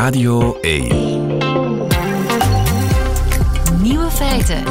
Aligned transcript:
Radio 0.00 0.58
1. 0.60 0.88
Nieuwe 3.82 4.10
feiten. 4.10 4.62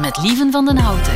Met 0.00 0.18
Lieven 0.22 0.50
van 0.50 0.64
den 0.64 0.76
Houten. 0.76 1.12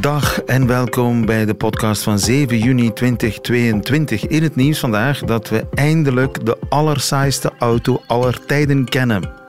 Dag 0.00 0.42
en 0.42 0.66
welkom 0.66 1.26
bij 1.26 1.44
de 1.44 1.54
podcast 1.54 2.02
van 2.02 2.18
7 2.18 2.58
juni 2.58 2.92
2022. 2.92 4.26
In 4.26 4.42
het 4.42 4.56
nieuws 4.56 4.78
vandaag 4.78 5.20
dat 5.20 5.48
we 5.48 5.66
eindelijk 5.74 6.46
de 6.46 6.58
allersaaiste 6.68 7.52
auto 7.58 8.02
aller 8.06 8.46
tijden 8.46 8.88
kennen. 8.88 9.41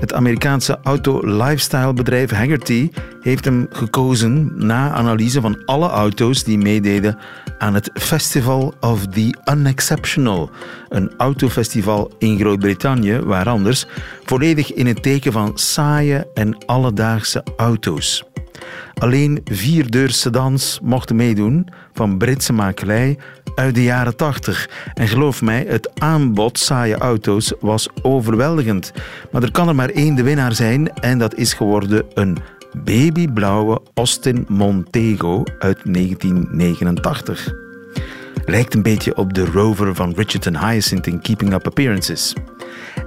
Het 0.00 0.12
Amerikaanse 0.12 0.78
auto-lifestyle-bedrijf 0.82 2.30
Haggerty 2.30 2.90
heeft 3.20 3.44
hem 3.44 3.66
gekozen 3.70 4.52
na 4.54 4.92
analyse 4.92 5.40
van 5.40 5.64
alle 5.64 5.88
auto's 5.88 6.44
die 6.44 6.58
meededen 6.58 7.18
aan 7.58 7.74
het 7.74 7.90
Festival 7.94 8.74
of 8.80 9.06
the 9.06 9.34
Unexceptional, 9.50 10.50
een 10.88 11.12
autofestival 11.16 12.12
in 12.18 12.38
Groot-Brittannië, 12.38 13.18
waar 13.18 13.48
anders 13.48 13.86
volledig 14.24 14.72
in 14.72 14.86
het 14.86 15.02
teken 15.02 15.32
van 15.32 15.58
saaie 15.58 16.26
en 16.34 16.66
alledaagse 16.66 17.44
auto's. 17.56 18.25
Alleen 18.94 19.40
vierdeur 19.44 20.10
sedans 20.10 20.78
mochten 20.82 21.16
meedoen 21.16 21.68
van 21.92 22.18
Britse 22.18 22.52
makelij 22.52 23.18
uit 23.54 23.74
de 23.74 23.82
jaren 23.82 24.16
80. 24.16 24.68
En 24.94 25.08
geloof 25.08 25.42
mij, 25.42 25.64
het 25.68 26.00
aanbod 26.00 26.58
saaie 26.58 26.96
auto's 26.96 27.52
was 27.60 27.88
overweldigend. 28.02 28.92
Maar 29.30 29.42
er 29.42 29.50
kan 29.50 29.68
er 29.68 29.74
maar 29.74 29.90
één 29.90 30.14
de 30.14 30.22
winnaar 30.22 30.54
zijn 30.54 30.92
en 30.92 31.18
dat 31.18 31.34
is 31.34 31.52
geworden 31.52 32.04
een 32.14 32.36
babyblauwe 32.84 33.80
Austin 33.94 34.44
Montego 34.48 35.42
uit 35.58 35.78
1989. 35.84 37.52
Lijkt 38.44 38.74
een 38.74 38.82
beetje 38.82 39.16
op 39.16 39.34
de 39.34 39.44
Rover 39.44 39.94
van 39.94 40.12
Richardson 40.16 40.58
Hyacinth 40.58 41.06
in 41.06 41.20
Keeping 41.20 41.52
Up 41.52 41.66
Appearances. 41.66 42.34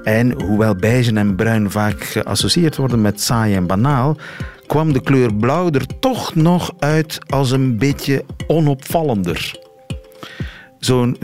En 0.04 0.41
hoewel 0.41 0.76
beige 0.76 1.13
en 1.13 1.35
bruin 1.35 1.71
vaak 1.71 2.04
geassocieerd 2.04 2.76
worden 2.76 3.01
met 3.01 3.21
saai 3.21 3.55
en 3.55 3.68
banaal, 3.68 4.18
kwam 4.70 4.93
de 4.93 5.01
kleur 5.01 5.34
blauw 5.34 5.70
er 5.71 5.99
toch 5.99 6.35
nog 6.35 6.71
uit 6.79 7.20
als 7.27 7.51
een 7.51 7.77
beetje 7.77 8.25
onopvallender. 8.48 9.59
Zo'n 10.79 11.17
436.000 11.17 11.23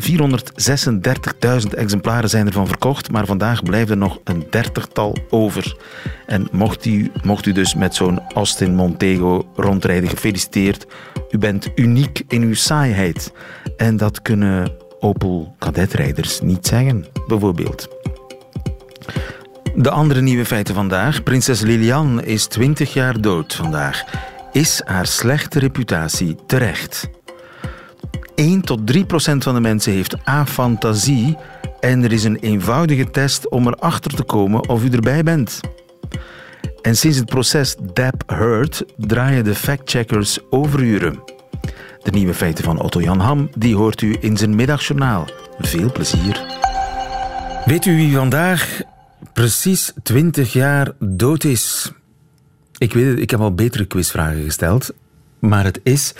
exemplaren 1.76 2.30
zijn 2.30 2.48
ervan 2.48 2.68
verkocht, 2.68 3.12
maar 3.12 3.26
vandaag 3.26 3.64
blijft 3.64 3.90
er 3.90 3.98
nog 3.98 4.20
een 4.24 4.44
dertigtal 4.50 5.18
over. 5.30 5.78
En 6.26 6.48
mocht 6.52 6.86
u, 6.86 7.12
mocht 7.24 7.46
u 7.46 7.52
dus 7.52 7.76
met 7.76 7.96
zo'n 7.96 8.20
Austin 8.34 8.76
Montego 8.76 9.46
rondrijden, 9.56 10.10
gefeliciteerd. 10.10 10.86
U 11.30 11.38
bent 11.38 11.72
uniek 11.76 12.24
in 12.28 12.42
uw 12.42 12.54
saaiheid. 12.54 13.34
En 13.78 13.98
dat 13.98 14.22
kunnen 14.22 14.72
Opel 15.00 15.56
kadetrijders 15.60 16.42
niet 16.42 16.68
zeggen, 16.68 17.06
bijvoorbeeld. 17.28 17.88
De 19.78 19.90
andere 19.90 20.22
nieuwe 20.22 20.46
feiten 20.46 20.76
vandaag. 20.76 21.24
Prinses 21.24 21.62
Lilian 21.62 22.24
is 22.24 22.46
20 22.46 22.94
jaar 22.94 23.22
dood 23.22 23.54
vandaag. 23.54 24.04
Is 24.52 24.82
haar 24.86 25.08
slechte 25.08 25.60
reputatie 25.60 26.36
terecht? 26.48 27.10
1 28.36 28.62
tot 28.62 28.88
3 28.88 29.06
procent 29.06 29.44
van 29.44 29.54
de 29.54 29.60
mensen 29.60 29.94
heeft 29.94 30.16
afantasie 30.24 31.38
en 31.80 32.04
er 32.04 32.12
is 32.12 32.24
een 32.24 32.36
eenvoudige 32.36 33.12
test 33.12 33.50
om 33.50 33.68
erachter 33.68 34.16
te 34.16 34.24
komen 34.24 34.70
of 34.70 34.84
u 34.84 34.90
erbij 34.90 35.24
bent. 35.24 35.60
En 36.82 36.96
sinds 36.96 37.18
het 37.18 37.26
proces 37.26 37.76
Dap 37.94 38.24
Heard 38.26 38.84
draaien 38.98 39.44
de 39.44 39.56
factcheckers 39.56 40.40
overuren. 40.50 41.24
De 42.04 42.12
nieuwe 42.12 42.34
feiten 42.34 42.64
van 42.64 42.82
Otto 42.82 43.02
Jan 43.02 43.20
Ham 43.20 43.50
die 43.58 43.76
hoort 43.76 44.02
u 44.02 44.16
in 44.20 44.38
zijn 44.38 44.56
middagjournaal. 44.56 45.28
Veel 45.60 45.92
plezier. 45.92 46.42
Weet 47.66 47.86
u 47.86 47.96
wie 47.96 48.16
vandaag 48.16 48.82
precies 49.34 49.94
20 50.04 50.54
jaar 50.54 50.92
dood 51.00 51.44
is? 51.44 51.92
Ik 52.78 52.94
weet 52.94 53.08
het, 53.08 53.20
ik 53.20 53.30
heb 53.30 53.40
al 53.40 53.54
betere 53.54 53.86
quizvragen 53.86 54.44
gesteld, 54.44 54.94
maar 55.40 55.64
het 55.64 55.80
is 55.84 56.14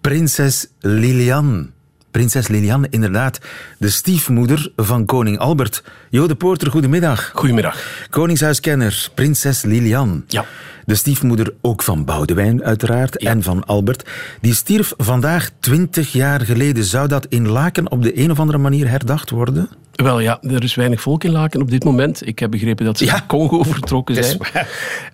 prinses 0.00 0.66
Lilian. 0.80 1.70
Prinses 2.10 2.48
Lilian, 2.48 2.86
inderdaad, 2.90 3.40
de 3.78 3.90
stiefmoeder 3.90 4.72
van 4.76 5.04
koning 5.04 5.38
Albert. 5.38 5.82
Jo 6.10 6.26
de 6.26 6.34
Poorter, 6.34 6.70
goedemiddag. 6.70 7.30
Goedemiddag. 7.34 8.06
Koningshuiskenner, 8.10 9.10
prinses 9.14 9.62
Lilian. 9.62 10.24
Ja. 10.26 10.44
De 10.86 10.94
stiefmoeder 10.94 11.54
ook 11.60 11.82
van 11.82 12.04
Boudewijn, 12.04 12.64
uiteraard, 12.64 13.16
en 13.16 13.42
van 13.42 13.64
Albert. 13.66 14.04
Die 14.40 14.54
stierf 14.54 14.92
vandaag 14.96 15.50
20 15.60 16.12
jaar 16.12 16.40
geleden. 16.40 16.84
Zou 16.84 17.08
dat 17.08 17.26
in 17.28 17.48
Laken 17.48 17.90
op 17.90 18.02
de 18.02 18.18
een 18.18 18.30
of 18.30 18.40
andere 18.40 18.58
manier 18.58 18.88
herdacht 18.88 19.30
worden? 19.30 19.68
Wel 19.96 20.20
ja, 20.20 20.38
er 20.42 20.62
is 20.62 20.74
weinig 20.74 21.00
volk 21.00 21.24
in 21.24 21.30
Laken 21.30 21.60
op 21.60 21.70
dit 21.70 21.84
moment. 21.84 22.26
Ik 22.26 22.38
heb 22.38 22.50
begrepen 22.50 22.84
dat 22.84 22.98
ze 22.98 23.04
Ja. 23.04 23.12
naar 23.12 23.26
Congo 23.26 23.62
vertrokken 23.62 24.24
zijn. 24.24 24.38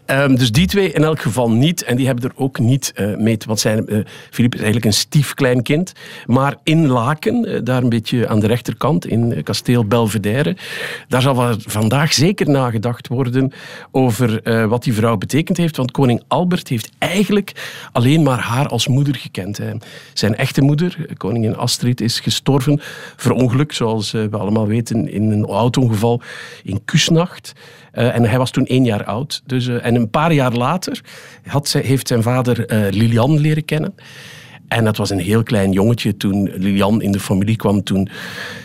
Ehm, 0.07 0.35
dus 0.35 0.53
die 0.53 0.67
twee 0.67 0.93
in 0.93 1.05
elk 1.05 1.21
geval 1.21 1.51
niet. 1.51 1.85
En 1.85 1.97
die 1.97 2.07
hebben 2.07 2.25
er 2.25 2.37
ook 2.37 2.59
niet 2.59 2.93
eh, 2.95 3.17
mee 3.17 3.37
te... 3.37 3.47
Want 3.47 3.61
zijn, 3.61 3.87
eh, 3.89 3.99
Philippe 4.31 4.57
is 4.57 4.63
eigenlijk 4.63 4.85
een 4.85 5.01
stiefklein 5.01 5.63
kind. 5.63 5.93
Maar 6.27 6.57
in 6.63 6.87
Laken, 6.87 7.45
eh, 7.45 7.61
daar 7.65 7.83
een 7.83 7.89
beetje 7.89 8.29
aan 8.29 8.41
de 8.41 8.47
rechterkant, 8.47 9.07
in 9.07 9.43
kasteel 9.43 9.85
Belvedere, 9.85 10.57
daar 11.09 11.23
zal 11.23 11.57
vandaag 11.67 12.13
zeker 12.13 12.51
nagedacht 12.51 13.09
worden 13.09 13.53
over 13.91 14.41
wat 14.69 14.83
die 14.83 14.95
vrouw 14.95 15.17
betekend 15.17 15.57
heeft. 15.63 15.77
Want 15.77 15.91
koning 15.91 16.23
Albert 16.29 16.69
heeft 16.69 16.91
eigenlijk 16.99 17.53
alleen 17.93 18.23
maar 18.23 18.39
haar 18.39 18.69
als 18.69 18.89
moeder 18.89 19.15
gekend. 19.15 19.61
Zijn 20.13 20.37
echte 20.37 20.63
moeder, 20.63 20.97
koningin 21.17 21.57
Astrid, 21.57 22.01
is 22.01 22.21
gestorven 22.21 22.81
verongeluk, 23.17 23.73
zoals 23.73 24.15
eh, 24.15 24.25
we 24.25 24.37
allemaal 24.37 24.67
weten, 24.67 25.13
in 25.13 25.31
een 25.31 25.47
auto-ongeval 25.47 26.21
in 26.63 26.85
Kusnacht. 26.85 27.53
Eh, 27.93 28.15
en 28.15 28.25
hij 28.25 28.39
was 28.39 28.51
toen 28.51 28.67
één 28.67 28.85
jaar 28.85 29.05
oud. 29.05 29.43
Dus, 29.47 29.67
eh, 29.67 29.87
en 29.87 29.95
een 29.95 30.11
paar 30.11 30.33
jaar 30.33 30.53
later 30.53 31.01
had 31.47 31.69
zij, 31.69 31.81
heeft 31.81 32.09
zijn 32.09 32.23
vader 32.23 32.65
Lilian 32.91 33.39
leren 33.41 33.65
kennen. 33.65 33.95
En 34.69 34.85
dat 34.85 34.97
was 34.97 35.11
een 35.11 35.19
heel 35.19 35.43
klein 35.43 35.73
jongetje 35.73 36.17
toen 36.17 36.51
Lilian 36.55 37.03
in 37.03 37.13
de 37.13 37.21
familie 37.21 37.57
kwam. 37.57 37.83
Toen 37.83 38.09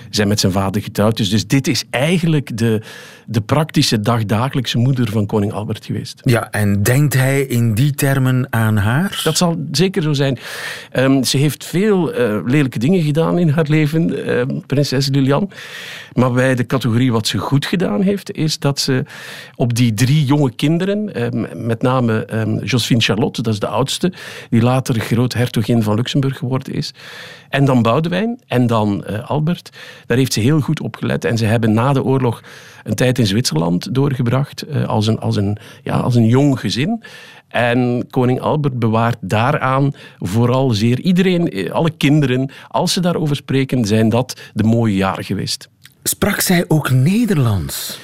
zij 0.09 0.25
met 0.25 0.39
zijn 0.39 0.51
vader 0.51 0.81
getrouwd 0.81 1.19
is. 1.19 1.29
Dus 1.29 1.47
dit 1.47 1.67
is 1.67 1.83
eigenlijk 1.89 2.57
de, 2.57 2.81
de 3.25 3.41
praktische 3.41 3.99
dagdagelijkse 3.99 4.77
moeder 4.77 5.11
van 5.11 5.25
koning 5.25 5.51
Albert 5.51 5.85
geweest. 5.85 6.21
Ja, 6.23 6.51
en 6.51 6.83
denkt 6.83 7.13
hij 7.13 7.41
in 7.41 7.73
die 7.73 7.91
termen 7.91 8.47
aan 8.49 8.77
haar? 8.77 9.21
Dat 9.23 9.37
zal 9.37 9.65
zeker 9.71 10.01
zo 10.01 10.13
zijn. 10.13 10.37
Ehm, 10.91 11.23
ze 11.23 11.37
heeft 11.37 11.65
veel 11.65 12.13
eh, 12.13 12.39
lelijke 12.45 12.79
dingen 12.79 13.01
gedaan 13.01 13.37
in 13.37 13.49
haar 13.49 13.65
leven, 13.67 14.25
ehm, 14.25 14.59
prinses 14.65 15.07
Lilian. 15.07 15.49
Maar 16.13 16.31
bij 16.31 16.55
de 16.55 16.65
categorie 16.65 17.11
wat 17.11 17.27
ze 17.27 17.37
goed 17.37 17.65
gedaan 17.65 18.01
heeft, 18.01 18.31
is 18.31 18.59
dat 18.59 18.79
ze 18.79 19.03
op 19.55 19.75
die 19.75 19.93
drie 19.93 20.25
jonge 20.25 20.51
kinderen, 20.51 21.13
ehm, 21.13 21.65
met 21.65 21.81
name 21.81 22.25
ehm, 22.25 22.57
Josephine 22.63 23.01
Charlotte, 23.01 23.41
dat 23.41 23.53
is 23.53 23.59
de 23.59 23.67
oudste, 23.67 24.13
die 24.49 24.61
later 24.61 24.99
groothertogin 24.99 25.83
van 25.83 25.95
Luxemburg 25.95 26.37
geworden 26.37 26.73
is, 26.73 26.93
en 27.49 27.65
dan 27.65 27.81
Boudewijn 27.81 28.39
en 28.47 28.67
dan 28.67 29.05
eh, 29.05 29.29
Albert, 29.29 29.69
daar 30.07 30.17
heeft 30.17 30.33
ze 30.33 30.39
heel 30.39 30.59
goed 30.59 30.81
op 30.81 30.95
gelet. 30.95 31.25
En 31.25 31.37
ze 31.37 31.45
hebben 31.45 31.73
na 31.73 31.93
de 31.93 32.03
oorlog 32.03 32.41
een 32.83 32.95
tijd 32.95 33.19
in 33.19 33.27
Zwitserland 33.27 33.93
doorgebracht 33.93 34.61
eh, 34.61 34.87
als, 34.87 35.07
een, 35.07 35.19
als, 35.19 35.35
een, 35.35 35.57
ja, 35.83 35.97
als 35.97 36.15
een 36.15 36.25
jong 36.25 36.59
gezin. 36.59 37.03
En 37.47 38.07
koning 38.09 38.39
Albert 38.39 38.79
bewaart 38.79 39.17
daaraan 39.21 39.93
vooral 40.19 40.69
zeer 40.69 40.99
iedereen, 40.99 41.49
eh, 41.49 41.71
alle 41.71 41.91
kinderen, 41.97 42.51
als 42.67 42.93
ze 42.93 42.99
daarover 42.99 43.35
spreken, 43.35 43.85
zijn 43.85 44.09
dat 44.09 44.41
de 44.53 44.63
mooie 44.63 44.95
jaren 44.95 45.23
geweest. 45.23 45.69
Sprak 46.03 46.39
zij 46.39 46.65
ook 46.67 46.89
Nederlands? 46.89 47.99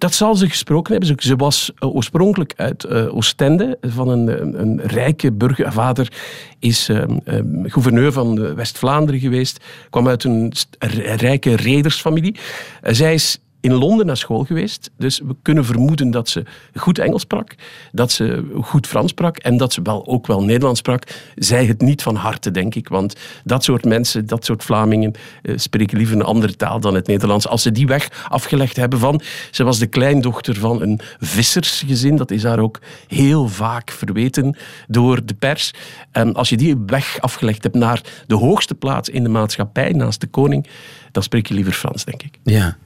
Dat 0.00 0.14
zal 0.14 0.34
ze 0.34 0.48
gesproken 0.48 0.92
hebben. 0.92 1.22
Ze- 1.22 1.36
was 1.36 1.72
eh, 1.78 1.94
oorspronkelijk 1.94 2.52
uit 2.56 2.84
eh, 2.84 3.14
Oostende, 3.14 3.78
van 3.80 4.08
een, 4.08 4.60
een, 4.60 4.80
rijke 4.82 5.32
burger. 5.32 5.64
Haar 5.64 5.72
vader 5.72 6.12
is 6.58 6.88
eh, 6.88 7.02
eh, 7.02 7.44
gouverneur 7.62 8.12
van 8.12 8.44
eh, 8.44 8.52
West-Vlaanderen 8.52 9.20
geweest, 9.20 9.64
kwam 9.90 10.08
uit 10.08 10.24
een 10.24 10.52
rijke 11.16 11.56
redersfamilie. 11.56 12.36
Zij 12.82 13.14
is 13.14 13.38
in 13.60 13.72
Londen 13.72 14.06
naar 14.06 14.16
school 14.16 14.44
geweest, 14.44 14.90
dus 14.96 15.18
we 15.18 15.36
kunnen 15.42 15.64
vermoeden 15.64 16.10
dat 16.10 16.28
ze 16.28 16.42
goed 16.74 16.98
Engels 16.98 17.22
sprak, 17.22 17.54
dat 17.92 18.12
ze 18.12 18.50
goed 18.62 18.86
Frans 18.86 19.10
sprak 19.10 19.36
en 19.36 19.56
dat 19.56 19.72
ze 19.72 19.82
wel, 19.82 20.06
ook 20.06 20.26
wel 20.26 20.42
Nederlands 20.42 20.78
sprak. 20.78 21.02
Zij 21.34 21.66
het 21.66 21.80
niet 21.80 22.02
van 22.02 22.14
harte, 22.14 22.50
denk 22.50 22.74
ik, 22.74 22.88
want 22.88 23.16
dat 23.44 23.64
soort 23.64 23.84
mensen, 23.84 24.26
dat 24.26 24.44
soort 24.44 24.64
Vlamingen, 24.64 25.12
eh, 25.42 25.56
spreken 25.56 25.96
liever 25.96 26.16
een 26.16 26.22
andere 26.22 26.56
taal 26.56 26.80
dan 26.80 26.94
het 26.94 27.06
Nederlands. 27.06 27.48
Als 27.48 27.62
ze 27.62 27.72
die 27.72 27.86
weg 27.86 28.26
afgelegd 28.28 28.76
hebben 28.76 28.98
van... 28.98 29.20
Ze 29.50 29.64
was 29.64 29.78
de 29.78 29.86
kleindochter 29.86 30.56
van 30.56 30.82
een 30.82 31.00
vissersgezin, 31.18 32.16
dat 32.16 32.30
is 32.30 32.44
haar 32.44 32.58
ook 32.58 32.80
heel 33.06 33.48
vaak 33.48 33.90
verweten 33.90 34.56
door 34.88 35.24
de 35.24 35.34
pers. 35.34 35.72
En 36.10 36.34
als 36.34 36.48
je 36.48 36.56
die 36.56 36.76
weg 36.86 37.20
afgelegd 37.20 37.62
hebt 37.62 37.74
naar 37.74 38.02
de 38.26 38.34
hoogste 38.34 38.74
plaats 38.74 39.08
in 39.08 39.22
de 39.22 39.28
maatschappij, 39.28 39.92
naast 39.92 40.20
de 40.20 40.26
koning, 40.26 40.66
dan 41.12 41.22
spreek 41.22 41.46
je 41.46 41.54
liever 41.54 41.72
Frans, 41.72 42.04
denk 42.04 42.22
ik. 42.22 42.38
Ja. 42.42 42.76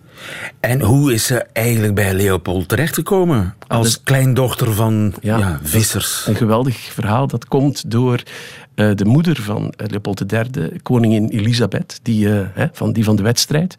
En 0.61 0.81
hoe 0.81 1.13
is 1.13 1.27
ze 1.27 1.47
eigenlijk 1.53 1.95
bij 1.95 2.15
Leopold 2.15 2.69
terechtgekomen? 2.69 3.55
Als 3.67 3.93
dat- 3.93 4.01
kleindochter 4.05 4.73
van 4.73 5.15
ja. 5.21 5.39
Ja, 5.39 5.59
vissers. 5.63 6.25
Een 6.27 6.35
geweldig 6.37 6.77
verhaal. 6.77 7.27
Dat 7.27 7.47
komt 7.47 7.91
door 7.91 8.23
eh, 8.75 8.91
de 8.95 9.05
moeder 9.05 9.43
van 9.43 9.71
eh, 9.71 9.87
Leopold 9.89 10.33
III, 10.33 10.81
koningin 10.83 11.29
Elisabeth, 11.29 12.01
die, 12.03 12.29
hè, 12.29 12.67
van, 12.73 12.93
die 12.93 13.05
van 13.05 13.17
de 13.17 13.23
wedstrijd. 13.23 13.77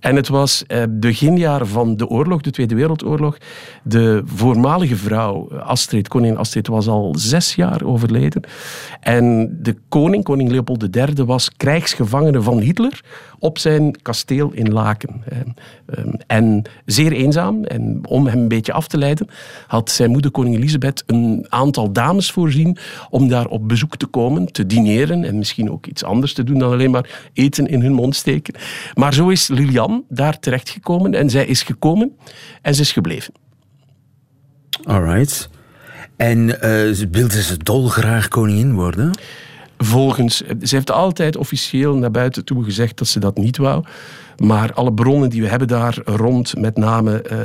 En 0.00 0.16
het 0.16 0.28
was 0.28 0.64
beginjaren 0.88 1.68
van 1.68 1.96
de 1.96 2.08
oorlog, 2.08 2.40
de 2.40 2.50
Tweede 2.50 2.74
Wereldoorlog. 2.74 3.38
De 3.82 4.22
voormalige 4.24 4.96
vrouw, 4.96 5.52
Astrid, 5.58 6.08
koningin 6.08 6.36
Astrid, 6.38 6.66
was 6.66 6.88
al 6.88 7.14
zes 7.18 7.54
jaar 7.54 7.84
overleden. 7.84 8.42
En 9.00 9.56
de 9.62 9.76
koning, 9.88 10.24
koning 10.24 10.50
Leopold 10.50 10.96
III, 10.96 11.24
was 11.24 11.50
krijgsgevangene 11.56 12.42
van 12.42 12.58
Hitler 12.58 13.00
op 13.38 13.58
zijn 13.58 14.02
kasteel 14.02 14.52
in 14.52 14.72
Laken. 14.72 15.22
Ehm, 15.86 16.08
en 16.26 16.62
zeer 16.84 17.12
eenzaam. 17.12 17.64
En 17.64 18.00
om 18.08 18.26
hem 18.26 18.38
een 18.38 18.48
beetje 18.48 18.72
af 18.72 18.88
te 18.88 18.98
leiden, 18.98 19.28
had 19.66 19.90
zijn 19.90 20.10
moeder, 20.10 20.30
koningin 20.30 20.60
Elisabeth, 20.60 21.02
een 21.06 21.46
aantal 21.48 21.92
dames 21.92 22.30
voorzien 22.30 22.76
om 23.10 23.28
daar 23.28 23.46
op 23.46 23.68
bezoek 23.68 23.96
te 23.96 24.06
komen, 24.06 24.23
te 24.52 24.66
dineren 24.66 25.24
en 25.24 25.38
misschien 25.38 25.70
ook 25.70 25.86
iets 25.86 26.04
anders 26.04 26.32
te 26.32 26.44
doen 26.44 26.58
dan 26.58 26.72
alleen 26.72 26.90
maar 26.90 27.28
eten 27.32 27.66
in 27.66 27.80
hun 27.80 27.92
mond 27.92 28.16
steken. 28.16 28.54
Maar 28.94 29.14
zo 29.14 29.28
is 29.28 29.48
Lilian 29.48 30.04
daar 30.08 30.38
terechtgekomen 30.38 31.14
en 31.14 31.30
zij 31.30 31.46
is 31.46 31.62
gekomen 31.62 32.16
en 32.62 32.74
ze 32.74 32.80
is 32.80 32.92
gebleven. 32.92 33.34
Alright. 34.84 35.48
En 36.16 36.38
uh, 36.38 37.08
wilde 37.10 37.42
ze 37.42 37.56
dolgraag 37.56 38.28
koningin 38.28 38.74
worden? 38.74 39.10
Volgens, 39.78 40.36
ze 40.36 40.74
heeft 40.74 40.90
altijd 40.90 41.36
officieel 41.36 41.96
naar 41.96 42.10
buiten 42.10 42.44
toe 42.44 42.64
gezegd 42.64 42.98
dat 42.98 43.08
ze 43.08 43.20
dat 43.20 43.36
niet 43.36 43.56
wou. 43.56 43.84
Maar 44.36 44.72
alle 44.72 44.92
bronnen 44.92 45.30
die 45.30 45.42
we 45.42 45.48
hebben 45.48 45.68
daar 45.68 45.98
rond, 46.04 46.56
met 46.58 46.76
name 46.76 47.24
uh, 47.32 47.38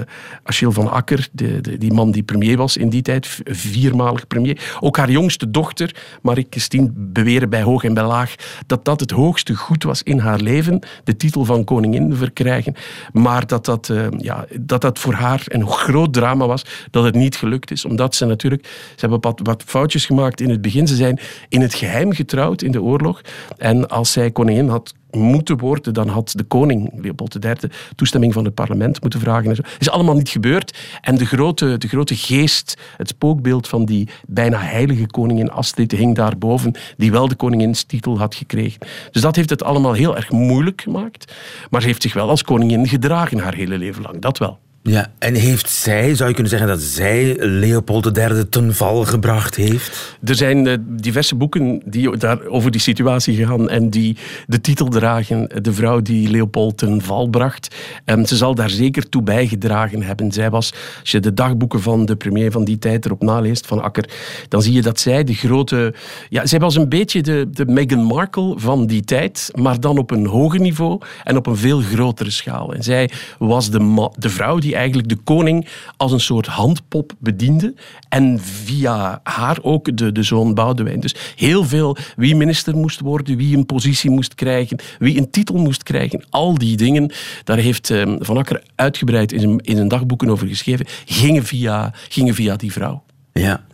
Achille 0.43 0.71
van 0.71 0.91
Akker, 0.91 1.27
de, 1.31 1.77
die 1.77 1.93
man 1.93 2.11
die 2.11 2.23
premier 2.23 2.57
was 2.57 2.77
in 2.77 2.89
die 2.89 3.01
tijd, 3.01 3.41
viermalig 3.45 4.27
premier. 4.27 4.77
Ook 4.79 4.97
haar 4.97 5.11
jongste 5.11 5.51
dochter, 5.51 5.95
Marie 6.21 6.47
Christine, 6.49 6.89
beweren 6.93 7.49
bij 7.49 7.61
hoog 7.61 7.83
en 7.83 7.93
bij 7.93 8.03
laag 8.03 8.35
dat 8.67 8.85
dat 8.85 8.99
het 8.99 9.11
hoogste 9.11 9.55
goed 9.55 9.83
was 9.83 10.03
in 10.03 10.19
haar 10.19 10.39
leven, 10.39 10.79
de 11.03 11.15
titel 11.15 11.45
van 11.45 11.63
koningin 11.63 12.15
verkrijgen. 12.15 12.75
Maar 13.13 13.47
dat 13.47 13.65
dat, 13.65 13.89
uh, 13.89 14.07
ja, 14.17 14.45
dat 14.59 14.81
dat 14.81 14.99
voor 14.99 15.13
haar 15.13 15.43
een 15.45 15.67
groot 15.67 16.13
drama 16.13 16.47
was, 16.47 16.65
dat 16.91 17.03
het 17.03 17.15
niet 17.15 17.35
gelukt 17.35 17.71
is. 17.71 17.85
Omdat 17.85 18.15
ze 18.15 18.25
natuurlijk, 18.25 18.67
ze 18.95 19.07
hebben 19.07 19.35
wat 19.43 19.63
foutjes 19.65 20.05
gemaakt 20.05 20.41
in 20.41 20.49
het 20.49 20.61
begin. 20.61 20.87
Ze 20.87 20.95
zijn 20.95 21.19
in 21.49 21.61
het 21.61 21.73
geheim 21.73 22.13
getrouwd 22.13 22.61
in 22.61 22.71
de 22.71 22.81
oorlog. 22.81 23.21
En 23.57 23.89
als 23.89 24.11
zij 24.11 24.31
koningin 24.31 24.67
had 24.67 24.93
moeten 25.11 25.57
worden, 25.57 25.93
dan 25.93 26.07
had 26.07 26.33
de 26.35 26.43
koning, 26.43 26.91
Leopold 27.01 27.45
III, 27.45 27.55
toestemming 27.95 28.33
van 28.33 28.45
het 28.45 28.53
parlement 28.53 29.01
moeten 29.01 29.19
vragen. 29.19 29.55
Dat 29.55 29.65
is 29.79 29.89
allemaal 29.89 30.15
niet 30.15 30.29
gebeurd. 30.29 30.77
En 31.01 31.17
de 31.17 31.25
grote, 31.25 31.77
de 31.77 31.87
grote 31.87 32.15
geest, 32.15 32.77
het 32.97 33.07
spookbeeld 33.07 33.67
van 33.67 33.85
die 33.85 34.09
bijna 34.27 34.57
heilige 34.59 35.05
koningin 35.05 35.51
Astrid 35.51 35.91
hing 35.91 36.15
daarboven, 36.15 36.75
die 36.97 37.11
wel 37.11 37.27
de 37.27 37.35
koninginstitel 37.35 38.17
had 38.17 38.35
gekregen. 38.35 38.79
Dus 39.11 39.21
dat 39.21 39.35
heeft 39.35 39.49
het 39.49 39.63
allemaal 39.63 39.93
heel 39.93 40.15
erg 40.15 40.31
moeilijk 40.31 40.81
gemaakt. 40.81 41.33
Maar 41.69 41.81
ze 41.81 41.87
heeft 41.87 42.01
zich 42.01 42.13
wel 42.13 42.29
als 42.29 42.43
koningin 42.43 42.87
gedragen 42.87 43.39
haar 43.39 43.55
hele 43.55 43.77
leven 43.77 44.01
lang, 44.01 44.21
dat 44.21 44.37
wel. 44.37 44.59
Ja, 44.83 45.11
en 45.17 45.35
heeft 45.35 45.69
zij, 45.69 46.15
zou 46.15 46.29
je 46.29 46.33
kunnen 46.33 46.51
zeggen 46.51 46.69
dat 46.69 46.81
zij 46.81 47.35
Leopold 47.39 48.17
III 48.17 48.49
ten 48.49 48.75
val 48.75 49.05
gebracht 49.05 49.55
heeft? 49.55 50.17
Er 50.23 50.35
zijn 50.35 50.65
uh, 50.65 50.73
diverse 50.81 51.35
boeken 51.35 51.81
die 51.85 52.17
daar 52.17 52.45
over 52.45 52.71
die 52.71 52.81
situatie 52.81 53.45
gaan 53.45 53.69
en 53.69 53.89
die 53.89 54.17
de 54.47 54.61
titel 54.61 54.87
dragen, 54.87 55.49
de 55.61 55.73
vrouw 55.73 56.01
die 56.01 56.29
Leopold 56.29 56.77
ten 56.77 57.01
val 57.01 57.27
bracht. 57.27 57.75
Um, 58.05 58.25
ze 58.25 58.35
zal 58.35 58.55
daar 58.55 58.69
zeker 58.69 59.09
toe 59.09 59.21
bijgedragen 59.21 60.03
hebben. 60.03 60.31
Zij 60.31 60.49
was, 60.49 60.73
als 60.99 61.11
je 61.11 61.19
de 61.19 61.33
dagboeken 61.33 61.81
van 61.81 62.05
de 62.05 62.15
premier 62.15 62.51
van 62.51 62.63
die 62.63 62.79
tijd 62.79 63.05
erop 63.05 63.21
naleest, 63.21 63.67
van 63.67 63.81
Akker, 63.81 64.09
dan 64.47 64.61
zie 64.61 64.73
je 64.73 64.81
dat 64.81 64.99
zij 64.99 65.23
de 65.23 65.33
grote... 65.33 65.93
Ja, 66.29 66.45
zij 66.45 66.59
was 66.59 66.75
een 66.75 66.89
beetje 66.89 67.21
de, 67.21 67.49
de 67.51 67.65
Meghan 67.65 68.03
Markle 68.03 68.53
van 68.55 68.87
die 68.87 69.03
tijd, 69.03 69.51
maar 69.55 69.79
dan 69.79 69.97
op 69.97 70.11
een 70.11 70.25
hoger 70.25 70.59
niveau 70.59 71.01
en 71.23 71.37
op 71.37 71.47
een 71.47 71.57
veel 71.57 71.79
grotere 71.79 72.29
schaal. 72.29 72.73
En 72.73 72.83
zij 72.83 73.09
was 73.37 73.69
de, 73.69 74.09
de 74.17 74.29
vrouw 74.29 74.57
die 74.57 74.68
die 74.69 74.77
eigenlijk 74.77 75.09
de 75.09 75.15
koning 75.15 75.67
als 75.97 76.11
een 76.11 76.19
soort 76.19 76.45
handpop 76.45 77.13
bediende. 77.19 77.73
En 78.09 78.39
via 78.39 79.19
haar 79.23 79.57
ook 79.61 79.97
de, 79.97 80.11
de 80.11 80.23
zoon 80.23 80.53
Boudewijn. 80.53 80.99
Dus 80.99 81.15
heel 81.35 81.63
veel 81.63 81.97
wie 82.15 82.35
minister 82.35 82.75
moest 82.75 82.99
worden, 82.99 83.37
wie 83.37 83.57
een 83.57 83.65
positie 83.65 84.09
moest 84.09 84.35
krijgen, 84.35 84.79
wie 84.99 85.17
een 85.17 85.29
titel 85.29 85.55
moest 85.55 85.83
krijgen. 85.83 86.23
Al 86.29 86.57
die 86.57 86.77
dingen, 86.77 87.11
daar 87.43 87.57
heeft 87.57 87.89
ehm, 87.89 88.15
Van 88.19 88.37
Akker 88.37 88.63
uitgebreid 88.75 89.31
in 89.31 89.39
zijn, 89.39 89.57
in 89.57 89.75
zijn 89.75 89.87
dagboeken 89.87 90.29
over 90.29 90.47
geschreven, 90.47 90.85
gingen 91.05 91.45
via, 91.45 91.93
gingen 92.09 92.33
via 92.33 92.55
die 92.55 92.71
vrouw. 92.71 93.03
Ja. 93.33 93.65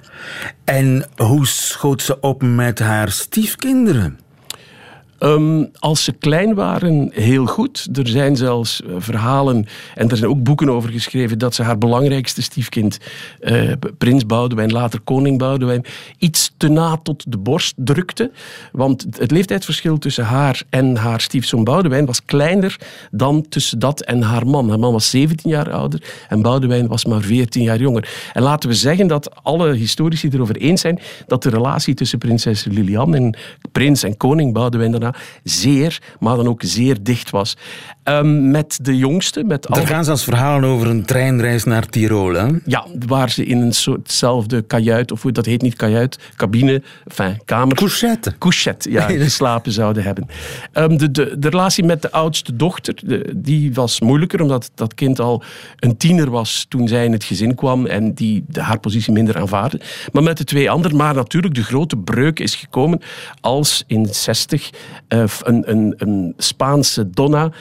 En 0.64 1.06
hoe 1.16 1.48
schoot 1.48 2.02
ze 2.02 2.20
op 2.20 2.42
met 2.42 2.80
haar 2.80 3.12
stiefkinderen? 3.12 4.20
Ehm, 5.18 5.64
als 5.80 6.04
ze 6.04 6.12
klein 6.12 6.54
waren, 6.54 7.10
heel 7.14 7.46
goed. 7.46 7.88
Er 7.94 8.08
zijn 8.08 8.36
zelfs 8.36 8.82
eh, 8.82 8.90
verhalen, 8.98 9.66
en 9.96 10.10
er 10.10 10.18
zijn 10.18 10.30
ook 10.30 10.44
boeken 10.44 10.70
over 10.70 10.90
geschreven, 10.90 11.38
dat 11.38 11.56
ze 11.56 11.64
haar 11.64 11.78
belangrijkste 11.78 12.42
stiefkind, 12.42 12.98
uh, 13.42 13.72
prins 13.98 14.26
Boudewijn, 14.26 14.72
later 14.72 15.00
koning 15.00 15.38
Boudewijn, 15.38 15.86
iets 16.18 16.54
te 16.58 16.68
na 16.68 16.98
tot 16.98 17.32
de 17.32 17.38
borst 17.38 17.74
drukte. 17.78 18.32
Want 18.72 19.06
het 19.18 19.32
leeftijdsverschil 19.32 19.98
tussen 19.98 20.24
haar 20.24 20.64
en 20.70 20.96
haar 20.96 21.22
stiefzoon 21.22 21.64
Boudewijn 21.64 22.06
was 22.06 22.26
kleiner 22.26 22.80
dan 23.12 23.46
tussen 23.50 23.80
dat 23.80 24.02
en 24.02 24.22
haar 24.22 24.48
man. 24.48 24.70
Haar 24.70 24.80
man 24.80 24.94
was 24.94 25.10
17 25.10 25.50
jaar 25.50 25.72
ouder 25.72 26.26
en 26.30 26.42
Boudewijn 26.42 26.88
was 26.88 27.06
maar 27.06 27.22
14 27.22 27.64
jaar 27.64 27.80
jonger. 27.80 28.10
En 28.34 28.42
laten 28.42 28.70
we 28.70 28.76
zeggen 28.76 29.08
dat 29.08 29.44
alle 29.44 29.74
historici 29.74 30.30
erover 30.30 30.58
eens 30.58 30.82
zijn 30.82 31.00
dat 31.28 31.44
de 31.44 31.50
relatie 31.50 31.94
tussen 31.94 32.20
prinses 32.20 32.64
Lilian 32.64 33.16
en 33.16 33.38
prins 33.72 34.04
en 34.04 34.18
koning 34.18 34.54
Boudewijn 34.54 34.94
zeer, 35.44 36.02
maar 36.19 36.36
dan 36.36 36.48
ook 36.48 36.62
zeer 36.66 37.04
dicht 37.04 37.30
was. 37.30 37.57
Um, 38.10 38.52
met 38.52 38.80
de 38.81 38.98
jongste. 38.98 39.44
Met 39.44 39.68
Daar 39.69 39.88
gaan 39.88 40.04
zelfs 40.04 40.24
verhalen 40.24 40.69
over 40.69 40.88
een 40.88 41.06
treinreis 41.06 41.63
naar 41.63 41.86
Tirol. 41.86 42.34
Hè? 42.34 42.48
Ja, 42.66 42.86
waar 43.07 43.30
ze 43.30 43.46
in 43.46 43.62
een 43.62 43.74
soortzelfde 43.74 44.62
kajuit, 44.62 45.12
of 45.12 45.22
dat 45.22 45.46
heet 45.46 45.62
niet 45.62 45.75
kajuit, 45.75 46.19
cabine, 46.36 46.81
enfin, 47.07 47.40
kamer. 47.46 47.75
Couchette. 47.75 48.38
Couchette, 48.38 48.92
ja, 48.92 49.02
geslapen 49.28 49.72
zouden 49.72 50.04
hebben. 50.04 50.28
Um, 50.74 50.98
de, 50.98 51.12
de, 51.12 51.40
de, 51.40 51.50
relatie 51.50 51.84
met 51.84 52.02
de 52.02 52.12
oudste 52.12 52.56
dochter, 52.56 52.96
de, 53.04 53.34
die 53.36 53.74
was 53.74 54.00
moeilijker, 54.00 54.42
omdat 54.42 54.72
dat 54.75 54.94
kind 54.94 55.19
al 55.19 55.44
een 55.80 55.98
tiener 55.98 56.30
was 56.30 56.66
toen 56.69 56.88
zij 56.88 57.06
in 57.06 57.12
het 57.12 57.24
gezin 57.24 57.56
kwam 57.56 57.86
en 57.86 58.13
die 58.13 58.44
de, 58.48 58.62
haar 58.62 58.80
positie 58.80 59.13
minder 59.13 59.38
aanvaarde. 59.38 59.80
Maar 60.12 60.24
met 60.24 60.38
de 60.38 60.44
twee 60.44 60.69
anderen, 60.69 60.98
maar 60.98 61.16
natuurlijk 61.16 61.56
de 61.56 61.63
grote 61.63 61.98
breuk 61.98 62.40
is 62.40 62.56
gekomen 62.56 63.01
als 63.42 63.84
in 63.88 64.06
60 64.06 64.69
uh, 65.10 65.24
eh, 65.24 65.30
een, 65.44 65.72
een, 65.72 65.94
een 65.98 66.34
Spaanse 66.38 67.10
donna 67.10 67.51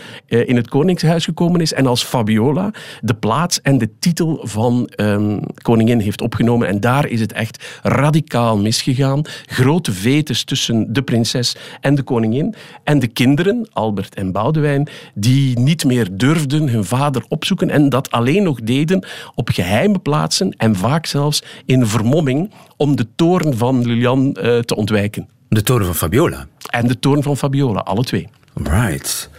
in 0.43 0.57
het 0.57 0.69
Koningshuis 0.69 1.25
gekomen 1.25 1.61
is 1.61 1.73
en 1.73 1.87
als 1.87 2.05
Fabiola 2.05 2.71
de 3.01 3.15
plaats 3.15 3.61
en 3.61 3.79
de 3.79 3.99
titel 3.99 4.41
van 4.43 4.91
um, 4.97 5.41
koningin 5.63 6.01
heeft 6.01 6.21
opgenomen. 6.21 6.69
En 6.69 6.81
daar 6.81 7.07
is 7.07 7.21
het 7.21 7.33
echt 7.33 7.79
radicaal 7.83 8.59
misgegaan. 8.59 9.23
Grote 9.47 9.93
vetes 9.93 10.45
tussen 10.45 10.93
de 10.93 11.03
prinses 11.03 11.57
en 11.81 11.95
de 11.95 12.03
koningin. 12.03 12.55
En 12.85 12.99
de 12.99 13.07
kinderen, 13.07 13.69
Albert 13.73 14.15
en 14.15 14.33
Boudewijn, 14.33 14.89
die 15.15 15.59
niet 15.59 15.85
meer 15.85 16.09
durfden 16.17 16.69
hun 16.69 16.85
vader 16.85 17.25
opzoeken 17.29 17.71
en 17.71 17.89
dat 17.89 18.11
alleen 18.11 18.43
nog 18.43 18.61
deden 18.61 19.07
op 19.35 19.49
geheime 19.49 19.99
plaatsen 19.99 20.55
en 20.57 20.77
vaak 20.77 21.07
zelfs 21.07 21.43
in 21.67 21.87
vermomming 21.87 22.51
om 22.77 22.97
de 22.97 23.07
toren 23.17 23.57
van 23.57 23.87
Lilian 23.87 24.27
uh, 24.27 24.59
te 24.59 24.77
ontwijken. 24.77 25.29
De 25.49 25.63
toren 25.63 25.87
van 25.87 25.95
Fabiola? 25.95 26.47
En 26.71 26.87
de 26.87 26.99
toren 26.99 27.23
van 27.23 27.37
Fabiola, 27.37 27.81
alle 27.81 28.05
twee. 28.05 28.29
Right. 28.55 29.31